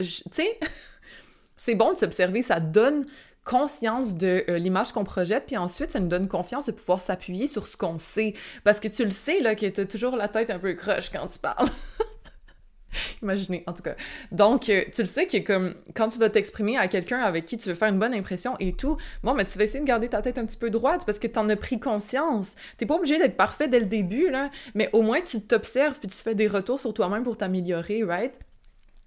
tu 0.00 0.06
sais, 0.32 0.58
c'est 1.56 1.74
bon 1.74 1.92
de 1.92 1.98
s'observer, 1.98 2.42
ça 2.42 2.60
donne 2.60 3.06
conscience 3.46 4.16
de 4.16 4.44
euh, 4.48 4.58
l'image 4.58 4.92
qu'on 4.92 5.04
projette, 5.04 5.46
puis 5.46 5.56
ensuite, 5.56 5.92
ça 5.92 6.00
nous 6.00 6.08
donne 6.08 6.28
confiance 6.28 6.66
de 6.66 6.72
pouvoir 6.72 7.00
s'appuyer 7.00 7.46
sur 7.46 7.66
ce 7.66 7.76
qu'on 7.76 7.96
sait. 7.96 8.34
Parce 8.64 8.80
que 8.80 8.88
tu 8.88 9.04
le 9.04 9.10
sais, 9.10 9.40
là, 9.40 9.54
que 9.54 9.66
t'as 9.66 9.86
toujours 9.86 10.16
la 10.16 10.28
tête 10.28 10.50
un 10.50 10.58
peu 10.58 10.74
croche 10.74 11.10
quand 11.10 11.26
tu 11.28 11.38
parles. 11.38 11.68
Imaginez, 13.22 13.62
en 13.66 13.72
tout 13.72 13.82
cas. 13.82 13.94
Donc, 14.32 14.68
euh, 14.68 14.82
tu 14.92 15.02
le 15.02 15.06
sais 15.06 15.26
que 15.26 15.38
comme 15.38 15.74
quand 15.94 16.08
tu 16.08 16.18
vas 16.18 16.28
t'exprimer 16.28 16.76
à 16.76 16.88
quelqu'un 16.88 17.20
avec 17.20 17.44
qui 17.44 17.56
tu 17.56 17.68
veux 17.68 17.74
faire 17.74 17.88
une 17.88 17.98
bonne 17.98 18.14
impression 18.14 18.56
et 18.58 18.72
tout, 18.72 18.96
bon, 19.22 19.34
mais 19.34 19.44
tu 19.44 19.56
vas 19.58 19.64
essayer 19.64 19.80
de 19.80 19.86
garder 19.86 20.08
ta 20.08 20.22
tête 20.22 20.38
un 20.38 20.44
petit 20.44 20.56
peu 20.56 20.70
droite 20.70 21.04
parce 21.06 21.18
que 21.18 21.28
t'en 21.28 21.48
as 21.48 21.56
pris 21.56 21.78
conscience. 21.78 22.54
T'es 22.78 22.86
pas 22.86 22.96
obligé 22.96 23.18
d'être 23.18 23.36
parfait 23.36 23.68
dès 23.68 23.80
le 23.80 23.86
début, 23.86 24.28
là, 24.30 24.50
mais 24.74 24.90
au 24.92 25.02
moins 25.02 25.20
tu 25.20 25.40
t'observes 25.40 25.98
puis 25.98 26.08
tu 26.08 26.16
fais 26.16 26.34
des 26.34 26.48
retours 26.48 26.80
sur 26.80 26.92
toi-même 26.92 27.22
pour 27.22 27.36
t'améliorer, 27.36 28.02
right? 28.02 28.40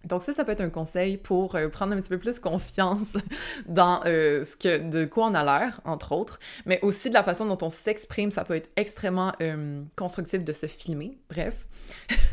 Donc 0.06 0.24
ça, 0.24 0.32
ça 0.32 0.46
peut 0.46 0.54
être 0.54 0.62
un 0.62 0.70
conseil 0.70 1.18
pour 1.18 1.56
euh, 1.56 1.68
prendre 1.68 1.94
un 1.94 1.98
petit 2.00 2.10
peu 2.10 2.18
plus 2.18 2.40
confiance 2.40 3.18
dans 3.68 4.02
euh, 4.06 4.44
ce 4.46 4.78
de 4.78 5.06
quoi 5.06 5.26
on 5.28 5.34
a 5.34 5.44
l'air, 5.44 5.82
entre 5.84 6.14
autres, 6.14 6.40
mais 6.66 6.80
aussi 6.82 7.10
de 7.10 7.14
la 7.14 7.24
façon 7.24 7.46
dont 7.46 7.58
on 7.62 7.70
s'exprime, 7.70 8.32
ça 8.32 8.46
peut 8.46 8.56
être 8.56 8.70
extrêmement 8.78 9.34
euh, 9.42 9.82
constructif 9.96 10.44
de 10.44 10.54
se 10.54 10.68
filmer. 10.68 11.18
Bref. 11.30 11.68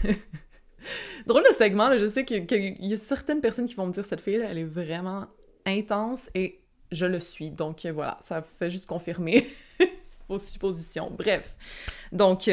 Drôle 1.27 1.43
de 1.43 1.53
segment, 1.53 1.89
là, 1.89 1.99
je 1.99 2.07
sais 2.07 2.25
qu'il 2.25 2.77
y 2.79 2.95
a 2.95 2.97
certaines 2.97 3.41
personnes 3.41 3.67
qui 3.67 3.75
vont 3.75 3.87
me 3.87 3.93
dire 3.93 4.05
cette 4.05 4.21
fille, 4.21 4.37
elle 4.37 4.59
est 4.59 4.65
vraiment 4.65 5.27
intense 5.67 6.31
et 6.35 6.61
je 6.93 7.07
le 7.07 7.19
suis. 7.19 7.51
Donc 7.51 7.85
voilà, 7.87 8.17
ça 8.21 8.43
fait 8.43 8.71
juste 8.71 8.87
confirmer 8.87 9.45
vos 10.29 10.39
suppositions. 10.39 11.11
Bref. 11.11 11.57
Donc, 12.13 12.49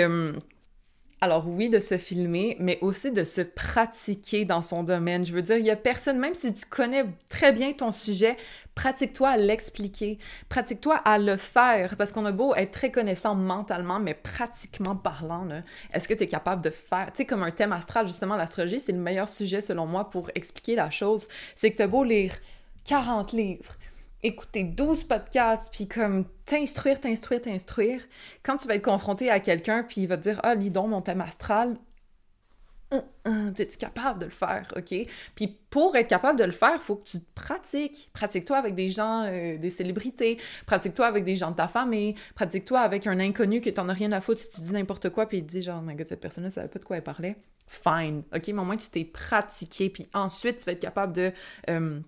alors 1.23 1.47
oui, 1.47 1.69
de 1.69 1.79
se 1.79 1.97
filmer, 1.97 2.57
mais 2.59 2.77
aussi 2.81 3.09
de 3.09 3.23
se 3.23 3.39
pratiquer 3.39 4.43
dans 4.43 4.61
son 4.61 4.83
domaine. 4.83 5.25
Je 5.25 5.31
veux 5.31 5.41
dire, 5.41 5.55
il 5.55 5.65
y 5.65 5.71
a 5.71 5.77
personne, 5.77 6.19
même 6.19 6.33
si 6.33 6.53
tu 6.53 6.65
connais 6.65 7.05
très 7.29 7.53
bien 7.53 7.71
ton 7.71 7.93
sujet, 7.93 8.35
pratique-toi 8.75 9.29
à 9.29 9.37
l'expliquer, 9.37 10.19
pratique-toi 10.49 10.95
à 10.95 11.17
le 11.19 11.37
faire, 11.37 11.95
parce 11.95 12.11
qu'on 12.11 12.25
a 12.25 12.33
beau 12.33 12.53
être 12.55 12.71
très 12.71 12.91
connaissant 12.91 13.35
mentalement, 13.35 14.01
mais 14.01 14.15
pratiquement 14.15 14.97
parlant, 14.97 15.47
est-ce 15.93 16.09
que 16.09 16.13
tu 16.13 16.23
es 16.23 16.27
capable 16.27 16.61
de 16.61 16.69
faire, 16.69 17.05
tu 17.13 17.19
sais, 17.19 17.25
comme 17.25 17.43
un 17.43 17.51
thème 17.51 17.71
astral, 17.71 18.05
justement, 18.05 18.35
l'astrologie, 18.35 18.81
c'est 18.81 18.91
le 18.91 18.97
meilleur 18.97 19.29
sujet 19.29 19.61
selon 19.61 19.85
moi 19.85 20.09
pour 20.09 20.29
expliquer 20.35 20.75
la 20.75 20.89
chose, 20.89 21.29
c'est 21.55 21.71
que 21.71 21.77
tu 21.77 21.83
as 21.83 21.87
beau 21.87 22.03
lire 22.03 22.33
40 22.83 23.31
livres, 23.31 23.77
écouter 24.23 24.63
12 24.63 25.03
podcasts, 25.03 25.71
puis 25.71 25.87
comme 25.87 26.25
t'instruire, 26.45 26.99
t'instruire, 26.99 27.41
t'instruire, 27.41 28.01
quand 28.41 28.57
tu 28.57 28.67
vas 28.67 28.75
être 28.75 28.83
confronté 28.83 29.29
à 29.29 29.39
quelqu'un, 29.39 29.83
puis 29.83 30.01
il 30.01 30.07
va 30.07 30.17
te 30.17 30.23
dire 30.23 30.39
«Ah, 30.43 30.55
lis 30.55 30.71
donc 30.71 30.89
mon 30.89 31.01
thème 31.01 31.21
astral 31.21 31.77
hum, 32.91 33.01
hum, 33.25 33.53
T'es-tu 33.53 33.77
capable 33.77 34.19
de 34.19 34.25
le 34.25 34.31
faire, 34.31 34.73
OK? 34.77 34.95
Puis 35.35 35.59
pour 35.69 35.95
être 35.95 36.07
capable 36.07 36.39
de 36.39 36.45
le 36.45 36.51
faire, 36.51 36.75
il 36.75 36.81
faut 36.81 36.95
que 36.95 37.05
tu 37.05 37.19
te 37.19 37.33
pratiques. 37.35 38.09
Pratique-toi 38.13 38.57
avec 38.57 38.75
des 38.75 38.89
gens, 38.89 39.25
euh, 39.25 39.57
des 39.57 39.69
célébrités. 39.69 40.39
Pratique-toi 40.65 41.05
avec 41.05 41.25
des 41.25 41.35
gens 41.35 41.51
de 41.51 41.55
ta 41.55 41.67
famille. 41.67 42.15
Pratique-toi 42.35 42.79
avec 42.79 43.07
un 43.07 43.19
inconnu 43.19 43.59
que 43.59 43.69
t'en 43.69 43.89
as 43.89 43.93
rien 43.93 44.11
à 44.13 44.21
foutre 44.21 44.39
si 44.39 44.49
tu 44.49 44.61
dis 44.61 44.73
n'importe 44.73 45.09
quoi, 45.09 45.27
puis 45.27 45.39
il 45.39 45.45
te 45.45 45.51
dit 45.51 45.61
genre, 45.61 45.81
oh 45.81 45.85
my 45.85 45.95
god, 45.95 46.07
cette 46.07 46.21
personne-là 46.21 46.49
savait 46.49 46.69
pas 46.69 46.79
de 46.79 46.85
quoi 46.85 46.97
elle 46.97 47.03
parlait. 47.03 47.35
Fine, 47.67 48.23
OK? 48.33 48.47
Mais 48.47 48.61
au 48.61 48.65
moins, 48.65 48.77
tu 48.77 48.89
t'es 48.89 49.05
pratiqué, 49.05 49.89
puis 49.89 50.07
ensuite, 50.13 50.57
tu 50.57 50.65
vas 50.65 50.71
être 50.71 50.79
capable 50.79 51.13
de... 51.13 51.31
Euh, 51.69 51.99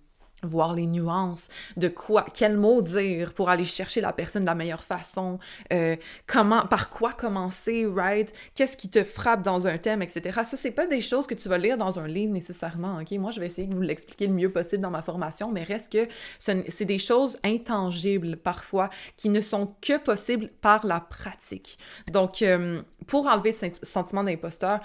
voir 0.45 0.73
les 0.73 0.87
nuances 0.87 1.47
de 1.77 1.87
quoi, 1.87 2.25
quel 2.33 2.57
mot 2.57 2.81
dire 2.81 3.33
pour 3.33 3.49
aller 3.49 3.65
chercher 3.65 4.01
la 4.01 4.13
personne 4.13 4.43
de 4.43 4.47
la 4.47 4.55
meilleure 4.55 4.83
façon, 4.83 5.39
euh, 5.73 5.95
comment, 6.27 6.65
par 6.65 6.89
quoi 6.89 7.13
commencer, 7.13 7.85
right? 7.85 8.33
Qu'est-ce 8.53 8.77
qui 8.77 8.89
te 8.89 9.03
frappe 9.03 9.41
dans 9.41 9.67
un 9.67 9.77
thème, 9.77 10.01
etc. 10.01 10.41
Ça, 10.43 10.57
c'est 10.57 10.71
pas 10.71 10.87
des 10.87 11.01
choses 11.01 11.27
que 11.27 11.33
tu 11.33 11.49
vas 11.49 11.57
lire 11.57 11.77
dans 11.77 11.99
un 11.99 12.07
livre 12.07 12.33
nécessairement, 12.33 12.99
ok? 13.01 13.11
Moi, 13.11 13.31
je 13.31 13.39
vais 13.39 13.47
essayer 13.47 13.67
de 13.67 13.75
vous 13.75 13.81
l'expliquer 13.81 14.27
le 14.27 14.33
mieux 14.33 14.51
possible 14.51 14.81
dans 14.81 14.91
ma 14.91 15.01
formation, 15.01 15.51
mais 15.51 15.63
reste 15.63 15.91
que 15.91 16.07
c'est 16.39 16.85
des 16.85 16.99
choses 16.99 17.37
intangibles 17.43 18.37
parfois 18.37 18.89
qui 19.17 19.29
ne 19.29 19.41
sont 19.41 19.75
que 19.81 19.97
possibles 19.97 20.49
par 20.61 20.85
la 20.85 20.99
pratique. 20.99 21.77
Donc, 22.11 22.41
euh, 22.41 22.81
pour 23.07 23.27
enlever 23.27 23.51
ce 23.51 23.67
sentiment 23.83 24.23
d'imposteur, 24.23 24.79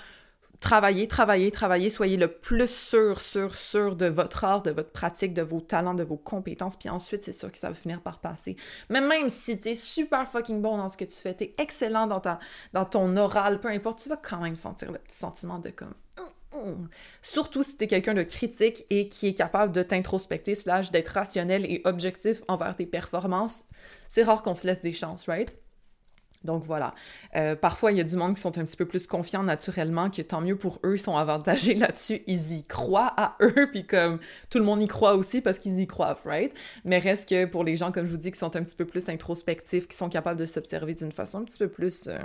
travaillez, 0.61 1.09
travaillez, 1.09 1.51
travaillez, 1.51 1.91
soyez 1.91 2.17
le 2.17 2.29
plus 2.29 2.71
sûr, 2.71 3.21
sûr, 3.21 3.55
sûr 3.55 3.97
de 3.97 4.07
votre 4.07 4.45
art, 4.45 4.63
de 4.63 4.71
votre 4.71 4.91
pratique, 4.91 5.33
de 5.33 5.43
vos 5.43 5.61
talents, 5.61 5.95
de 5.95 6.05
vos 6.05 6.19
compétences, 6.19 6.77
puis 6.77 6.91
ensuite, 6.91 7.25
c'est 7.25 7.33
sûr 7.33 7.51
que 7.51 7.59
ça 7.59 7.69
va 7.69 7.75
finir 7.75 8.03
par 8.03 8.21
passer. 8.21 8.57
Mais 8.91 9.01
même 9.01 9.31
si 9.31 9.59
t'es 9.59 9.75
super 9.75 10.29
fucking 10.29 10.61
bon 10.61 10.77
dans 10.77 10.89
ce 10.89 10.97
que 10.97 11.05
tu 11.05 11.17
fais, 11.17 11.35
t'es 11.35 11.55
excellent 11.59 12.07
dans, 12.07 12.21
ta, 12.21 12.39
dans 12.75 12.85
ton 12.85 13.17
oral, 13.17 13.61
peu 13.61 13.69
importe, 13.69 14.03
tu 14.03 14.09
vas 14.11 14.17
quand 14.17 14.41
même 14.41 14.57
sentir 14.57 14.93
le 14.93 14.99
petit 14.99 15.17
sentiment 15.17 15.59
de 15.59 15.71
comme... 15.71 15.95
Surtout 17.23 17.63
si 17.63 17.77
t'es 17.77 17.87
quelqu'un 17.87 18.15
de 18.15 18.25
critique 18.25 18.85
et 18.91 19.09
qui 19.09 19.29
est 19.29 19.35
capable 19.35 19.73
de 19.73 19.83
t'introspecter, 19.83 20.55
slash 20.55 20.91
d'être 20.91 21.09
rationnel 21.09 21.65
et 21.65 21.81
objectif 21.85 22.43
envers 22.49 22.77
tes 22.77 22.87
performances, 22.87 23.65
c'est 24.09 24.25
rare 24.25 24.43
qu'on 24.43 24.57
se 24.57 24.67
laisse 24.67 24.81
des 24.81 24.93
chances, 24.93 25.27
right? 25.27 25.57
Donc 26.43 26.65
voilà. 26.65 26.95
Euh, 27.37 27.55
parfois, 27.55 27.93
il 27.93 27.99
y 27.99 28.01
a 28.01 28.05
du 28.05 28.17
monde 28.17 28.35
qui 28.35 28.41
sont 28.41 28.57
un 28.57 28.65
petit 28.65 28.77
peu 28.77 28.87
plus 28.87 29.07
confiants 29.07 29.43
naturellement, 29.43 30.09
que 30.09 30.23
tant 30.23 30.41
mieux 30.41 30.57
pour 30.57 30.79
eux, 30.85 30.95
ils 30.97 31.01
sont 31.01 31.17
avantagés 31.17 31.75
là-dessus, 31.77 32.23
ils 32.27 32.53
y 32.53 32.65
croient 32.65 33.13
à 33.17 33.37
eux, 33.43 33.69
puis 33.71 33.87
comme 33.87 34.19
tout 34.49 34.59
le 34.59 34.65
monde 34.65 34.83
y 34.83 34.87
croit 34.87 35.17
aussi 35.17 35.43
parce 35.43 35.59
qu'ils 35.59 35.79
y 35.81 35.87
croient, 35.87 36.19
right? 36.25 36.53
Mais 36.85 36.99
reste 36.99 37.29
que 37.29 37.45
pour 37.45 37.63
les 37.63 37.77
gens, 37.77 37.93
comme 37.93 38.07
je 38.07 38.11
vous 38.11 38.17
dis, 38.17 38.31
qui 38.31 38.39
sont 38.39 38.57
un 38.57 38.63
petit 38.63 38.77
peu 38.77 38.87
plus 38.87 39.09
introspectifs, 39.11 39.87
qui 39.87 39.97
sont 39.97 40.09
capables 40.09 40.41
de 40.41 40.47
s'observer 40.47 40.95
d'une 40.95 41.13
façon 41.13 41.41
un 41.41 41.45
petit 41.45 41.59
peu 41.59 41.69
plus 41.69 42.09
euh, 42.09 42.19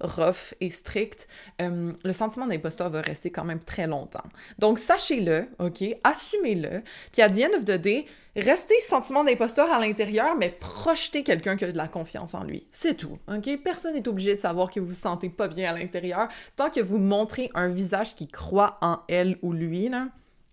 rough 0.00 0.54
et 0.60 0.70
stricte, 0.70 1.28
euh, 1.60 1.92
le 2.02 2.12
sentiment 2.14 2.46
d'imposteur 2.46 2.88
va 2.88 3.02
rester 3.02 3.30
quand 3.30 3.44
même 3.44 3.60
très 3.60 3.86
longtemps. 3.86 4.24
Donc 4.58 4.78
sachez-le, 4.78 5.46
OK? 5.58 5.84
Assumez-le, 6.04 6.82
puis 7.12 7.20
à 7.20 7.28
the 7.28 7.40
end 7.40 7.58
of 7.58 7.66
the 7.66 7.72
day, 7.78 8.06
Restez 8.36 8.78
sentiment 8.80 9.24
d'imposteur 9.24 9.70
à 9.70 9.80
l'intérieur, 9.80 10.36
mais 10.36 10.50
projetez 10.50 11.22
quelqu'un 11.22 11.56
qui 11.56 11.64
a 11.64 11.72
de 11.72 11.76
la 11.76 11.88
confiance 11.88 12.34
en 12.34 12.44
lui. 12.44 12.66
C'est 12.70 12.94
tout, 12.94 13.18
ok? 13.28 13.62
Personne 13.64 13.94
n'est 13.94 14.08
obligé 14.08 14.34
de 14.34 14.40
savoir 14.40 14.70
que 14.70 14.80
vous 14.80 14.86
vous 14.86 14.92
sentez 14.92 15.28
pas 15.28 15.48
bien 15.48 15.72
à 15.72 15.78
l'intérieur. 15.78 16.28
Tant 16.56 16.70
que 16.70 16.80
vous 16.80 16.98
montrez 16.98 17.50
un 17.54 17.68
visage 17.68 18.14
qui 18.14 18.28
croit 18.28 18.78
en 18.80 19.00
elle 19.08 19.38
ou 19.42 19.52
lui, 19.52 19.88
là, 19.88 20.08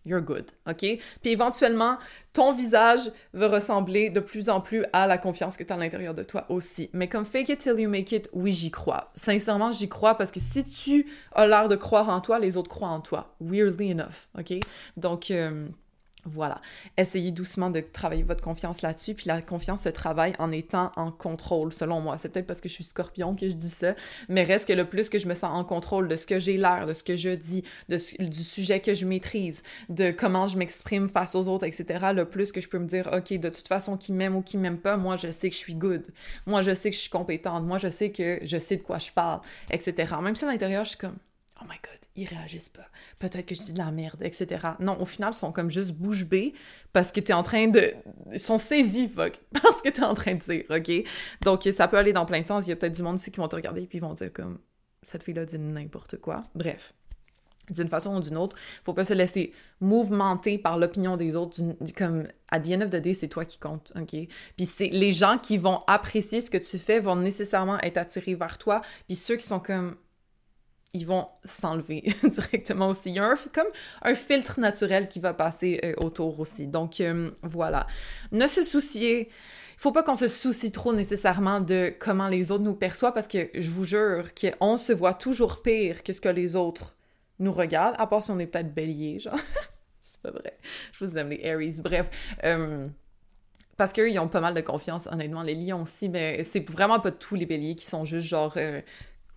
you're 0.06 0.22
good, 0.22 0.46
ok? 0.68 0.78
Puis 1.22 1.32
éventuellement, 1.32 1.98
ton 2.34 2.54
visage 2.54 3.12
va 3.34 3.48
ressembler 3.48 4.10
de 4.10 4.20
plus 4.20 4.50
en 4.50 4.62
plus 4.62 4.86
à 4.94 5.08
la 5.08 5.18
confiance 5.18 5.58
que 5.58 5.64
tu 5.64 5.74
as 5.74 5.76
à 5.76 5.80
l'intérieur 5.80 6.14
de 6.14 6.24
toi 6.24 6.46
aussi. 6.50 6.90
Mais 6.94 7.10
comme 7.10 7.26
fake 7.26 7.50
it 7.50 7.60
till 7.60 7.80
you 7.80 7.90
make 7.90 8.12
it, 8.12 8.30
oui, 8.34 8.52
j'y 8.52 8.72
crois. 8.72 9.12
Sincèrement, 9.16 9.72
j'y 9.72 9.90
crois 9.90 10.16
parce 10.16 10.32
que 10.32 10.40
si 10.40 10.64
tu 10.64 11.08
as 11.34 11.48
l'air 11.48 11.68
de 11.68 11.76
croire 11.76 12.10
en 12.10 12.22
toi, 12.22 12.40
les 12.40 12.58
autres 12.58 12.70
croient 12.70 12.90
en 12.90 13.02
toi. 13.02 13.36
Weirdly 13.42 13.92
enough, 13.92 14.28
ok? 14.38 14.54
Donc, 14.98 15.32
euh, 15.32 15.68
voilà. 16.26 16.62
Essayez 16.98 17.32
doucement 17.32 17.70
de 17.70 17.80
travailler 17.80 18.24
votre 18.24 18.44
confiance 18.44 18.82
là-dessus, 18.82 19.14
puis 19.14 19.28
la 19.28 19.42
confiance 19.42 19.84
se 19.84 19.90
travaille 19.90 20.34
en 20.40 20.52
étant 20.52 20.92
en 20.96 21.12
contrôle, 21.12 21.72
selon 21.74 22.02
moi. 22.02 22.18
C'est 22.18 22.30
peut-être 22.30 22.48
parce 22.48 22.62
que 22.62 22.70
je 22.70 22.74
suis 22.74 22.84
scorpion 22.84 23.36
que 23.36 23.48
je 23.48 23.54
dis 23.54 23.70
ça, 23.70 23.96
mais 24.30 24.44
reste 24.44 24.68
que 24.68 24.74
le 24.74 24.86
plus 24.86 25.10
que 25.10 25.20
je 25.20 25.28
me 25.28 25.36
sens 25.36 25.52
en 25.54 25.64
contrôle 25.64 26.08
de 26.08 26.16
ce 26.16 26.26
que 26.26 26.40
j'ai 26.40 26.58
l'air, 26.58 26.86
de 26.88 26.94
ce 26.94 27.04
que 27.04 27.16
je 27.16 27.30
dis, 27.30 27.64
de, 27.90 27.98
du 28.24 28.44
sujet 28.44 28.80
que 28.80 28.94
je 28.94 29.06
maîtrise, 29.06 29.64
de 29.90 30.12
comment 30.12 30.48
je 30.48 30.58
m'exprime 30.58 31.10
face 31.10 31.36
aux 31.36 31.48
autres, 31.48 31.66
etc., 31.66 31.86
le 32.14 32.26
plus 32.26 32.52
que 32.52 32.62
je 32.62 32.68
peux 32.68 32.80
me 32.80 32.88
dire, 32.88 33.10
OK, 33.14 33.34
de 33.34 33.50
toute 33.50 33.68
façon, 33.68 33.98
qui 33.98 34.12
m'aime 34.12 34.36
ou 34.36 34.42
qui 34.42 34.58
m'aime 34.58 34.78
pas, 34.78 34.98
moi, 34.98 35.16
je 35.16 35.32
sais 35.32 35.50
que 35.50 35.56
je 35.56 35.60
suis 35.60 35.76
good. 35.76 36.06
Moi, 36.46 36.62
je 36.62 36.74
sais 36.74 36.90
que 36.90 36.96
je 36.96 37.02
suis 37.02 37.10
compétente. 37.10 37.66
Moi, 37.66 37.78
je 37.78 37.90
sais 37.90 38.12
que 38.12 38.40
je 38.44 38.58
sais 38.58 38.78
de 38.78 38.82
quoi 38.82 38.98
je 39.00 39.12
parle, 39.12 39.42
etc. 39.72 40.16
Même 40.22 40.36
si 40.36 40.46
à 40.46 40.48
l'intérieur, 40.48 40.84
je 40.86 40.90
suis 40.90 40.98
comme, 40.98 41.18
oh 41.62 41.66
my 41.66 41.78
god, 41.82 42.00
ils 42.16 42.28
réagissent 42.28 42.70
pas. 42.70 42.88
Peut-être 43.20 43.46
que 43.46 43.56
je 43.56 43.62
dis 43.62 43.74
de 43.74 43.78
la 43.78 43.92
merde, 43.92 44.22
etc. 44.24 44.68
Non, 44.80 45.00
au 45.00 45.06
final, 45.06 45.32
ils 45.34 45.38
sont 45.38 45.52
comme 45.52 45.70
juste 45.70 45.92
bouche 45.92 46.26
bée 46.26 46.54
parce 46.94 47.12
que 47.12 47.20
t'es 47.20 47.34
en 47.34 47.44
train 47.44 47.68
de... 47.68 47.94
Ils 48.32 48.40
sont 48.40 48.58
saisis, 48.58 49.08
fuck, 49.08 49.40
parce 49.62 49.82
que 49.82 49.90
t'es 49.90 50.04
en 50.04 50.14
train 50.14 50.36
de 50.36 50.40
dire, 50.40 50.66
OK? 50.70 51.08
Donc, 51.42 51.64
ça 51.72 51.88
peut 51.88 51.98
aller 51.98 52.14
dans 52.14 52.26
plein 52.26 52.42
de 52.42 52.48
sens. 52.48 52.66
Il 52.68 52.70
y 52.70 52.74
a 52.74 52.76
peut-être 52.76 52.96
du 52.96 53.04
monde 53.04 53.16
aussi 53.16 53.32
qui 53.32 53.40
vont 53.40 53.48
te 53.48 53.56
regarder 53.56 53.86
puis 53.88 53.98
ils 53.98 54.02
vont 54.02 54.14
dire 54.14 54.32
comme, 54.34 54.60
cette 55.02 55.24
fille-là 55.24 55.46
dit 55.46 55.60
n'importe 55.60 56.18
quoi. 56.18 56.44
Bref 56.56 56.94
d'une 57.72 57.88
façon 57.88 58.16
ou 58.16 58.20
d'une 58.20 58.38
autre. 58.38 58.56
Faut 58.84 58.94
pas 58.94 59.06
se 59.06 59.14
laisser 59.14 59.52
mouvementer 59.80 60.58
par 60.58 60.78
l'opinion 60.78 61.18
des 61.18 61.36
autres. 61.36 61.60
Comme, 61.98 62.28
à 62.52 62.60
the 62.60 62.70
end 62.70 62.82
of 62.82 62.90
the 62.90 63.14
c'est 63.14 63.28
toi 63.28 63.46
qui 63.46 63.58
compte, 63.58 63.92
OK? 63.96 64.12
Puis 64.56 64.66
c'est 64.66 64.90
les 64.90 65.12
gens 65.12 65.38
qui 65.38 65.58
vont 65.58 65.82
apprécier 65.88 66.42
ce 66.42 66.50
que 66.50 66.58
tu 66.58 66.78
fais 66.78 67.00
vont 67.00 67.16
nécessairement 67.16 67.80
être 67.80 67.98
attirés 67.98 68.36
vers 68.36 68.58
toi. 68.58 68.82
Puis 69.08 69.16
ceux 69.16 69.36
qui 69.36 69.46
sont 69.46 69.60
comme, 69.60 69.96
ils 70.96 71.06
vont 71.06 71.28
s'enlever 71.44 72.02
directement 72.24 72.90
aussi. 72.90 73.10
Il 73.10 73.16
y 73.16 73.20
a 73.20 73.26
un, 73.26 73.36
comme 73.54 73.68
un 74.02 74.16
filtre 74.16 74.60
naturel 74.60 75.10
qui 75.10 75.20
va 75.20 75.34
passer 75.34 75.82
euh, 75.84 75.94
autour 75.98 76.40
aussi. 76.40 76.68
Donc 76.68 77.02
euh, 77.02 77.32
voilà. 77.44 77.86
Ne 78.32 78.48
se 78.48 78.64
soucier. 78.64 79.30
Il 79.78 79.82
faut 79.82 79.92
pas 79.92 80.04
qu'on 80.04 80.16
se 80.16 80.30
soucie 80.30 80.72
trop 80.72 80.94
nécessairement 80.94 81.60
de 81.60 81.94
comment 82.00 82.30
les 82.30 82.50
autres 82.50 82.64
nous 82.64 82.76
perçoivent 82.76 83.14
parce 83.14 83.28
que 83.28 83.50
je 83.54 83.70
vous 83.70 83.84
jure 83.84 84.30
qu'on 84.34 84.78
se 84.78 84.94
voit 84.94 85.14
toujours 85.14 85.62
pire 85.62 86.02
que 86.02 86.14
ce 86.14 86.22
que 86.22 86.30
les 86.30 86.56
autres 86.56 86.96
nous 87.40 87.52
regardent, 87.52 87.96
à 88.00 88.08
part 88.08 88.24
si 88.24 88.32
on 88.32 88.40
est 88.40 88.48
peut-être 88.48 88.74
bélier, 88.74 89.20
genre. 89.20 89.36
C'est 90.02 90.22
pas 90.22 90.32
vrai. 90.32 90.58
Je 90.94 91.04
vous 91.04 91.18
aime 91.18 91.30
les 91.30 91.46
Aries. 91.46 91.82
Bref. 91.84 92.38
Euh, 92.46 92.88
parce 93.76 93.92
qu'eux, 93.92 94.10
ils 94.10 94.18
ont 94.20 94.30
pas 94.30 94.40
mal 94.40 94.54
de 94.54 94.62
confiance, 94.62 95.08
honnêtement. 95.12 95.44
Les 95.44 95.56
lions 95.56 95.82
aussi, 95.82 96.08
mais 96.08 96.44
c'est 96.44 96.70
vraiment 96.70 97.02
pas 97.02 97.12
tous 97.12 97.36
les 97.36 97.46
béliers 97.46 97.76
qui 97.76 97.86
sont 97.86 98.06
juste 98.06 98.28
genre 98.28 98.56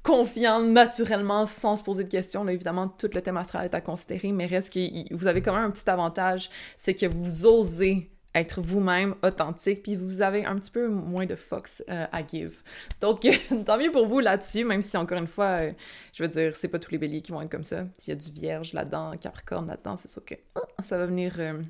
confiant 0.03 0.63
naturellement 0.63 1.47
sans 1.47 1.77
se 1.77 1.83
poser 1.83 2.05
de 2.05 2.09
questions. 2.09 2.45
Là, 2.45 2.53
évidemment, 2.53 2.89
tout 2.89 3.11
le 3.13 3.21
thème 3.21 3.37
astral 3.37 3.65
est 3.65 3.75
à 3.75 3.81
considérer, 3.81 4.33
mais 4.33 4.47
reste 4.47 4.73
que 4.73 5.15
vous 5.15 5.27
avez 5.27 5.43
quand 5.43 5.53
même 5.53 5.65
un 5.65 5.71
petit 5.71 5.89
avantage, 5.89 6.51
c'est 6.77 6.95
que 6.95 7.07
vous 7.07 7.47
osez 7.47 8.11
être 8.35 8.61
vous-même 8.61 9.15
authentique, 9.25 9.83
puis 9.83 9.97
vous 9.97 10.23
avez 10.23 10.45
un 10.45 10.57
petit 10.57 10.71
peu 10.71 10.89
moins 10.89 11.27
de 11.27 11.35
fox 11.35 11.83
euh, 11.89 12.07
à 12.13 12.27
give. 12.27 12.63
Donc, 13.01 13.27
tant 13.67 13.79
mieux 13.79 13.91
pour 13.91 14.07
vous 14.07 14.21
là-dessus, 14.21 14.65
même 14.65 14.83
si 14.83 14.97
encore 14.97 15.19
une 15.19 15.27
fois, 15.27 15.61
euh, 15.63 15.73
je 16.13 16.23
veux 16.23 16.29
dire, 16.29 16.57
c'est 16.57 16.69
pas 16.69 16.79
tous 16.79 16.91
les 16.91 16.99
béliers 16.99 17.23
qui 17.23 17.33
vont 17.33 17.43
être 17.43 17.51
comme 17.51 17.65
ça. 17.65 17.87
S'il 17.97 18.15
y 18.15 18.17
a 18.17 18.21
du 18.21 18.31
vierge 18.31 18.73
là-dedans, 18.75 19.17
capricorne 19.17 19.67
là-dedans, 19.67 19.97
c'est 19.97 20.11
sûr 20.11 20.25
que 20.25 20.35
oh, 20.57 20.61
ça 20.81 20.99
va 20.99 21.07
venir 21.07 21.35
euh, 21.39 21.63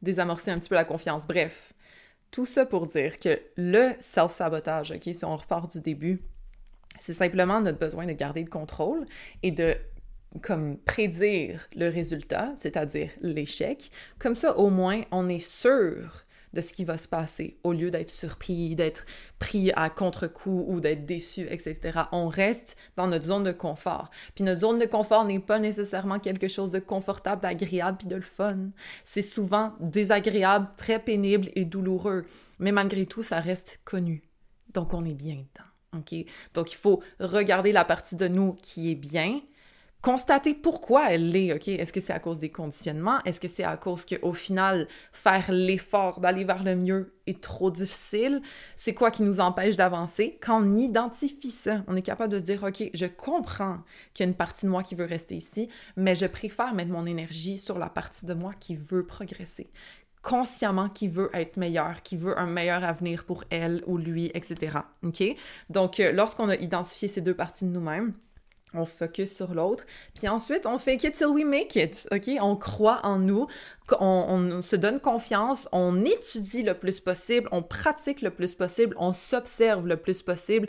désamorcer 0.00 0.50
un 0.50 0.58
petit 0.58 0.68
peu 0.68 0.74
la 0.74 0.84
confiance. 0.84 1.26
Bref, 1.26 1.72
tout 2.30 2.46
ça 2.46 2.64
pour 2.64 2.86
dire 2.86 3.18
que 3.18 3.40
le 3.56 3.92
self-sabotage, 4.00 4.92
ok, 4.92 5.14
si 5.14 5.24
on 5.24 5.36
repart 5.36 5.70
du 5.70 5.80
début, 5.80 6.22
c'est 7.00 7.12
simplement 7.12 7.60
notre 7.60 7.78
besoin 7.78 8.06
de 8.06 8.12
garder 8.12 8.42
le 8.42 8.50
contrôle 8.50 9.06
et 9.42 9.50
de 9.50 9.74
comme 10.40 10.78
prédire 10.78 11.68
le 11.76 11.88
résultat, 11.88 12.52
c'est-à-dire 12.56 13.10
l'échec. 13.20 13.90
Comme 14.18 14.34
ça, 14.34 14.56
au 14.56 14.70
moins, 14.70 15.02
on 15.10 15.28
est 15.28 15.38
sûr 15.38 16.24
de 16.52 16.60
ce 16.60 16.72
qui 16.72 16.84
va 16.84 16.98
se 16.98 17.08
passer 17.08 17.58
au 17.64 17.72
lieu 17.72 17.90
d'être 17.90 18.10
surpris, 18.10 18.74
d'être 18.76 19.06
pris 19.38 19.72
à 19.74 19.88
contre-coup 19.88 20.66
ou 20.68 20.80
d'être 20.80 21.06
déçu, 21.06 21.46
etc. 21.50 22.02
On 22.12 22.28
reste 22.28 22.76
dans 22.96 23.06
notre 23.06 23.24
zone 23.24 23.44
de 23.44 23.52
confort. 23.52 24.10
Puis 24.34 24.44
notre 24.44 24.60
zone 24.60 24.78
de 24.78 24.86
confort 24.86 25.24
n'est 25.24 25.38
pas 25.38 25.58
nécessairement 25.58 26.18
quelque 26.18 26.48
chose 26.48 26.70
de 26.70 26.78
confortable, 26.78 27.42
d'agréable 27.42 27.98
puis 27.98 28.08
de 28.08 28.16
le 28.16 28.22
fun. 28.22 28.70
C'est 29.04 29.22
souvent 29.22 29.72
désagréable, 29.80 30.68
très 30.76 30.98
pénible 30.98 31.48
et 31.54 31.64
douloureux. 31.64 32.26
Mais 32.58 32.72
malgré 32.72 33.06
tout, 33.06 33.22
ça 33.22 33.40
reste 33.40 33.80
connu. 33.84 34.22
Donc 34.74 34.94
on 34.94 35.04
est 35.04 35.14
bien 35.14 35.36
dedans. 35.36 35.71
Donc, 35.92 36.72
il 36.72 36.76
faut 36.76 37.02
regarder 37.20 37.72
la 37.72 37.84
partie 37.84 38.16
de 38.16 38.28
nous 38.28 38.54
qui 38.62 38.90
est 38.90 38.94
bien, 38.94 39.40
constater 40.00 40.52
pourquoi 40.52 41.12
elle 41.12 41.28
l'est, 41.28 41.52
OK? 41.52 41.68
Est-ce 41.68 41.92
que 41.92 42.00
c'est 42.00 42.12
à 42.12 42.18
cause 42.18 42.40
des 42.40 42.50
conditionnements? 42.50 43.22
Est-ce 43.24 43.38
que 43.38 43.46
c'est 43.46 43.62
à 43.62 43.76
cause 43.76 44.04
qu'au 44.04 44.32
final, 44.32 44.88
faire 45.12 45.52
l'effort 45.52 46.20
d'aller 46.20 46.44
vers 46.44 46.64
le 46.64 46.74
mieux 46.74 47.14
est 47.26 47.40
trop 47.40 47.70
difficile? 47.70 48.42
C'est 48.74 48.94
quoi 48.94 49.12
qui 49.12 49.22
nous 49.22 49.38
empêche 49.38 49.76
d'avancer? 49.76 50.38
Quand 50.42 50.60
on 50.60 50.76
identifie 50.76 51.52
ça, 51.52 51.84
on 51.86 51.94
est 51.94 52.02
capable 52.02 52.32
de 52.32 52.40
se 52.40 52.44
dire, 52.44 52.64
OK, 52.64 52.82
je 52.92 53.06
comprends 53.06 53.78
qu'il 54.12 54.24
y 54.24 54.26
a 54.26 54.30
une 54.30 54.36
partie 54.36 54.66
de 54.66 54.70
moi 54.70 54.82
qui 54.82 54.96
veut 54.96 55.04
rester 55.04 55.36
ici, 55.36 55.68
mais 55.96 56.16
je 56.16 56.26
préfère 56.26 56.74
mettre 56.74 56.90
mon 56.90 57.06
énergie 57.06 57.58
sur 57.58 57.78
la 57.78 57.88
partie 57.88 58.26
de 58.26 58.34
moi 58.34 58.54
qui 58.58 58.74
veut 58.74 59.06
progresser 59.06 59.70
consciemment 60.22 60.88
qui 60.88 61.08
veut 61.08 61.30
être 61.34 61.56
meilleur, 61.56 62.02
qui 62.02 62.16
veut 62.16 62.38
un 62.38 62.46
meilleur 62.46 62.84
avenir 62.84 63.24
pour 63.24 63.44
elle 63.50 63.82
ou 63.86 63.98
lui, 63.98 64.30
etc. 64.34 64.78
OK? 65.02 65.22
Donc, 65.68 66.00
euh, 66.00 66.12
lorsqu'on 66.12 66.48
a 66.48 66.54
identifié 66.56 67.08
ces 67.08 67.20
deux 67.20 67.34
parties 67.34 67.64
de 67.64 67.70
nous-mêmes, 67.70 68.14
on 68.74 68.86
focus 68.86 69.34
sur 69.34 69.52
l'autre, 69.54 69.84
puis 70.14 70.28
ensuite 70.28 70.66
on 70.66 70.78
fake 70.78 71.04
it 71.04 71.14
till 71.14 71.26
we 71.26 71.44
make 71.44 71.76
it, 71.76 72.08
ok? 72.10 72.30
On 72.40 72.56
croit 72.56 73.00
en 73.02 73.18
nous, 73.18 73.46
on, 74.00 74.62
se 74.62 74.76
donne 74.76 74.98
confiance, 75.00 75.68
on 75.72 76.04
étudie 76.04 76.62
le 76.62 76.74
plus 76.74 77.00
possible, 77.00 77.48
on 77.52 77.62
pratique 77.62 78.22
le 78.22 78.30
plus 78.30 78.54
possible, 78.54 78.94
on 78.98 79.12
s'observe 79.12 79.86
le 79.86 79.96
plus 79.96 80.22
possible, 80.22 80.68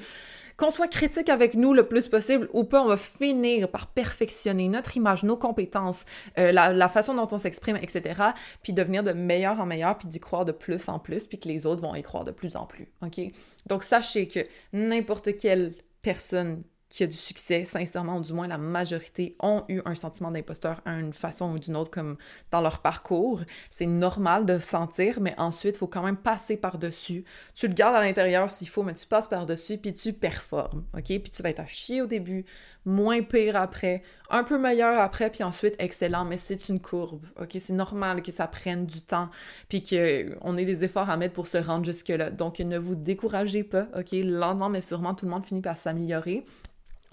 qu'on 0.58 0.70
soit 0.70 0.88
critique 0.88 1.30
avec 1.30 1.56
nous 1.56 1.74
le 1.74 1.88
plus 1.88 2.08
possible 2.08 2.50
ou 2.54 2.64
pas, 2.64 2.82
on 2.82 2.88
va 2.88 2.98
finir 2.98 3.70
par 3.70 3.88
perfectionner 3.88 4.68
notre 4.70 4.98
image, 4.98 5.24
nos 5.24 5.38
compétences, 5.38 6.06
euh, 6.38 6.52
la, 6.52 6.90
façon 6.90 7.14
dont 7.14 7.28
on 7.32 7.38
s'exprime, 7.38 7.78
etc. 7.78 8.22
Puis 8.62 8.74
devenir 8.74 9.04
de 9.04 9.12
meilleur 9.12 9.60
en 9.60 9.66
meilleur, 9.66 9.98
puis 9.98 10.08
d'y 10.08 10.20
croire 10.20 10.46
de 10.46 10.52
plus 10.52 10.90
en 10.90 11.00
plus, 11.00 11.28
puis 11.28 11.40
que 11.40 11.48
les 11.48 11.66
autres 11.66 11.82
vont 11.82 11.96
y 11.96 12.02
croire 12.02 12.26
de 12.26 12.32
plus 12.32 12.56
en 12.56 12.66
plus. 12.66 12.88
OK? 13.02 13.20
Donc 13.66 13.84
sachez 13.84 14.28
que 14.28 14.42
n'importe 14.74 15.38
quelle 15.38 15.74
personne 16.02 16.64
qui 16.94 17.04
a 17.04 17.08
du 17.08 17.18
succès, 17.18 17.66
sincèrement, 17.66 18.18
ou 18.18 18.22
du 18.22 18.34
moins 18.34 18.48
la 18.48 18.60
majorité, 18.60 19.36
ont 19.42 19.64
eu 19.68 19.82
un 19.84 19.96
sentiment 19.96 20.30
d'imposteur 20.30 20.80
à 20.86 20.94
une 20.94 21.12
façon 21.12 21.52
ou 21.52 21.58
d'une 21.58 21.76
autre, 21.76 21.90
comme 21.90 22.18
dans 22.52 22.62
leur 22.62 22.84
parcours. 22.84 23.42
C'est 23.72 23.88
normal 23.88 24.46
de 24.46 24.60
sentir, 24.60 25.20
mais 25.20 25.34
ensuite, 25.40 25.76
il 25.76 25.80
faut 25.80 25.88
quand 25.88 26.04
même 26.04 26.18
passer 26.18 26.56
par-dessus. 26.56 27.26
Tu 27.56 27.68
le 27.68 27.74
gardes 27.74 27.96
à 27.96 28.02
l'intérieur 28.02 28.52
s'il 28.52 28.70
faut, 28.70 28.84
mais 28.84 28.94
tu 28.94 29.08
passes 29.08 29.28
par-dessus, 29.28 29.80
puis 29.80 29.92
tu 29.92 30.14
performes, 30.14 30.86
OK? 30.96 31.06
Puis 31.06 31.32
tu 31.32 31.42
vas 31.42 31.50
être 31.50 31.62
à 31.62 31.66
chier 31.66 32.04
au 32.04 32.06
début, 32.06 32.46
moins 32.86 33.24
pire 33.24 33.56
après, 33.56 34.04
un 34.30 34.44
peu 34.44 34.60
meilleur 34.60 35.00
après, 35.00 35.32
puis 35.32 35.44
ensuite 35.44 35.74
excellent, 35.80 36.26
mais 36.26 36.38
c'est 36.38 36.70
une 36.70 36.80
courbe, 36.80 37.26
OK? 37.42 37.58
C'est 37.58 37.74
normal 37.74 38.22
que 38.22 38.32
ça 38.32 38.46
prenne 38.46 38.86
du 38.86 39.02
temps, 39.02 39.32
puis 39.68 39.82
qu'on 39.82 40.58
ait 40.58 40.66
des 40.66 40.84
efforts 40.84 41.10
à 41.10 41.18
mettre 41.18 41.34
pour 41.34 41.48
se 41.48 41.58
rendre 41.58 41.86
jusque-là. 41.86 42.30
Donc, 42.30 42.60
ne 42.60 42.78
vous 42.78 42.94
découragez 42.94 43.64
pas, 43.64 43.88
OK? 43.98 44.12
Lentement, 44.12 44.70
mais 44.70 44.82
sûrement, 44.82 45.16
tout 45.16 45.26
le 45.26 45.32
monde 45.32 45.44
finit 45.44 45.62
par 45.62 45.76
s'améliorer 45.76 46.44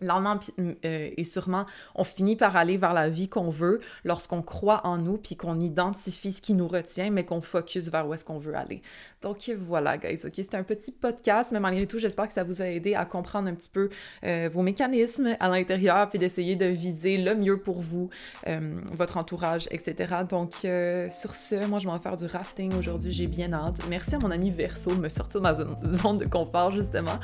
lentement 0.00 0.40
euh, 0.58 0.74
et 1.16 1.24
sûrement, 1.24 1.66
on 1.94 2.04
finit 2.04 2.36
par 2.36 2.56
aller 2.56 2.76
vers 2.76 2.92
la 2.92 3.08
vie 3.08 3.28
qu'on 3.28 3.50
veut 3.50 3.80
lorsqu'on 4.04 4.42
croit 4.42 4.86
en 4.86 4.98
nous, 4.98 5.18
puis 5.18 5.36
qu'on 5.36 5.60
identifie 5.60 6.32
ce 6.32 6.42
qui 6.42 6.54
nous 6.54 6.68
retient, 6.68 7.10
mais 7.10 7.24
qu'on 7.24 7.40
focus 7.40 7.88
vers 7.88 8.06
où 8.08 8.14
est-ce 8.14 8.24
qu'on 8.24 8.38
veut 8.38 8.54
aller. 8.54 8.82
Donc 9.22 9.50
voilà, 9.66 9.98
guys, 9.98 10.20
ok, 10.24 10.32
c'était 10.34 10.56
un 10.56 10.62
petit 10.62 10.92
podcast, 10.92 11.50
mais 11.52 11.60
malgré 11.60 11.86
tout, 11.86 11.98
j'espère 11.98 12.26
que 12.26 12.32
ça 12.32 12.44
vous 12.44 12.62
a 12.62 12.66
aidé 12.66 12.94
à 12.94 13.04
comprendre 13.04 13.48
un 13.48 13.54
petit 13.54 13.68
peu 13.68 13.90
euh, 14.24 14.48
vos 14.50 14.62
mécanismes 14.62 15.36
à 15.40 15.48
l'intérieur, 15.48 16.08
puis 16.08 16.18
d'essayer 16.18 16.56
de 16.56 16.66
viser 16.66 17.18
le 17.18 17.34
mieux 17.34 17.58
pour 17.58 17.80
vous, 17.80 18.08
euh, 18.48 18.80
votre 18.90 19.18
entourage, 19.18 19.68
etc. 19.70 20.14
Donc 20.28 20.54
sur 20.54 21.34
ce, 21.34 21.66
moi, 21.66 21.78
je 21.78 21.86
vais 21.86 21.92
en 21.92 21.98
faire 21.98 22.16
du 22.16 22.26
rafting 22.26 22.74
aujourd'hui, 22.74 23.10
j'ai 23.10 23.26
bien 23.26 23.52
hâte. 23.52 23.80
Merci 23.88 24.14
à 24.14 24.18
mon 24.22 24.30
ami 24.30 24.50
Verso 24.50 24.94
de 24.94 25.00
me 25.00 25.08
sortir 25.08 25.40
de 25.40 25.44
ma 25.44 25.54
zone 25.92 26.18
de 26.18 26.24
confort, 26.24 26.72
justement. 26.72 27.18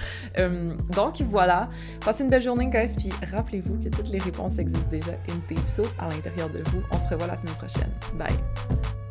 donc 0.95 1.23
voilà, 1.23 1.71
passez 2.05 2.25
une 2.25 2.31
belle 2.31 2.43
journée 2.43 2.66
guys, 2.67 2.95
puis 2.97 3.11
rappelez-vous 3.31 3.79
que 3.83 3.89
toutes 3.89 4.09
les 4.09 4.19
réponses 4.19 4.59
existent 4.59 4.89
déjà 4.91 5.13
in 5.29 5.37
Deep 5.49 5.61
à 5.99 6.09
l'intérieur 6.09 6.51
de 6.51 6.63
vous. 6.71 6.83
On 6.91 6.99
se 6.99 7.09
revoit 7.09 7.27
la 7.27 7.37
semaine 7.37 7.55
prochaine. 7.55 7.91
Bye! 8.15 9.06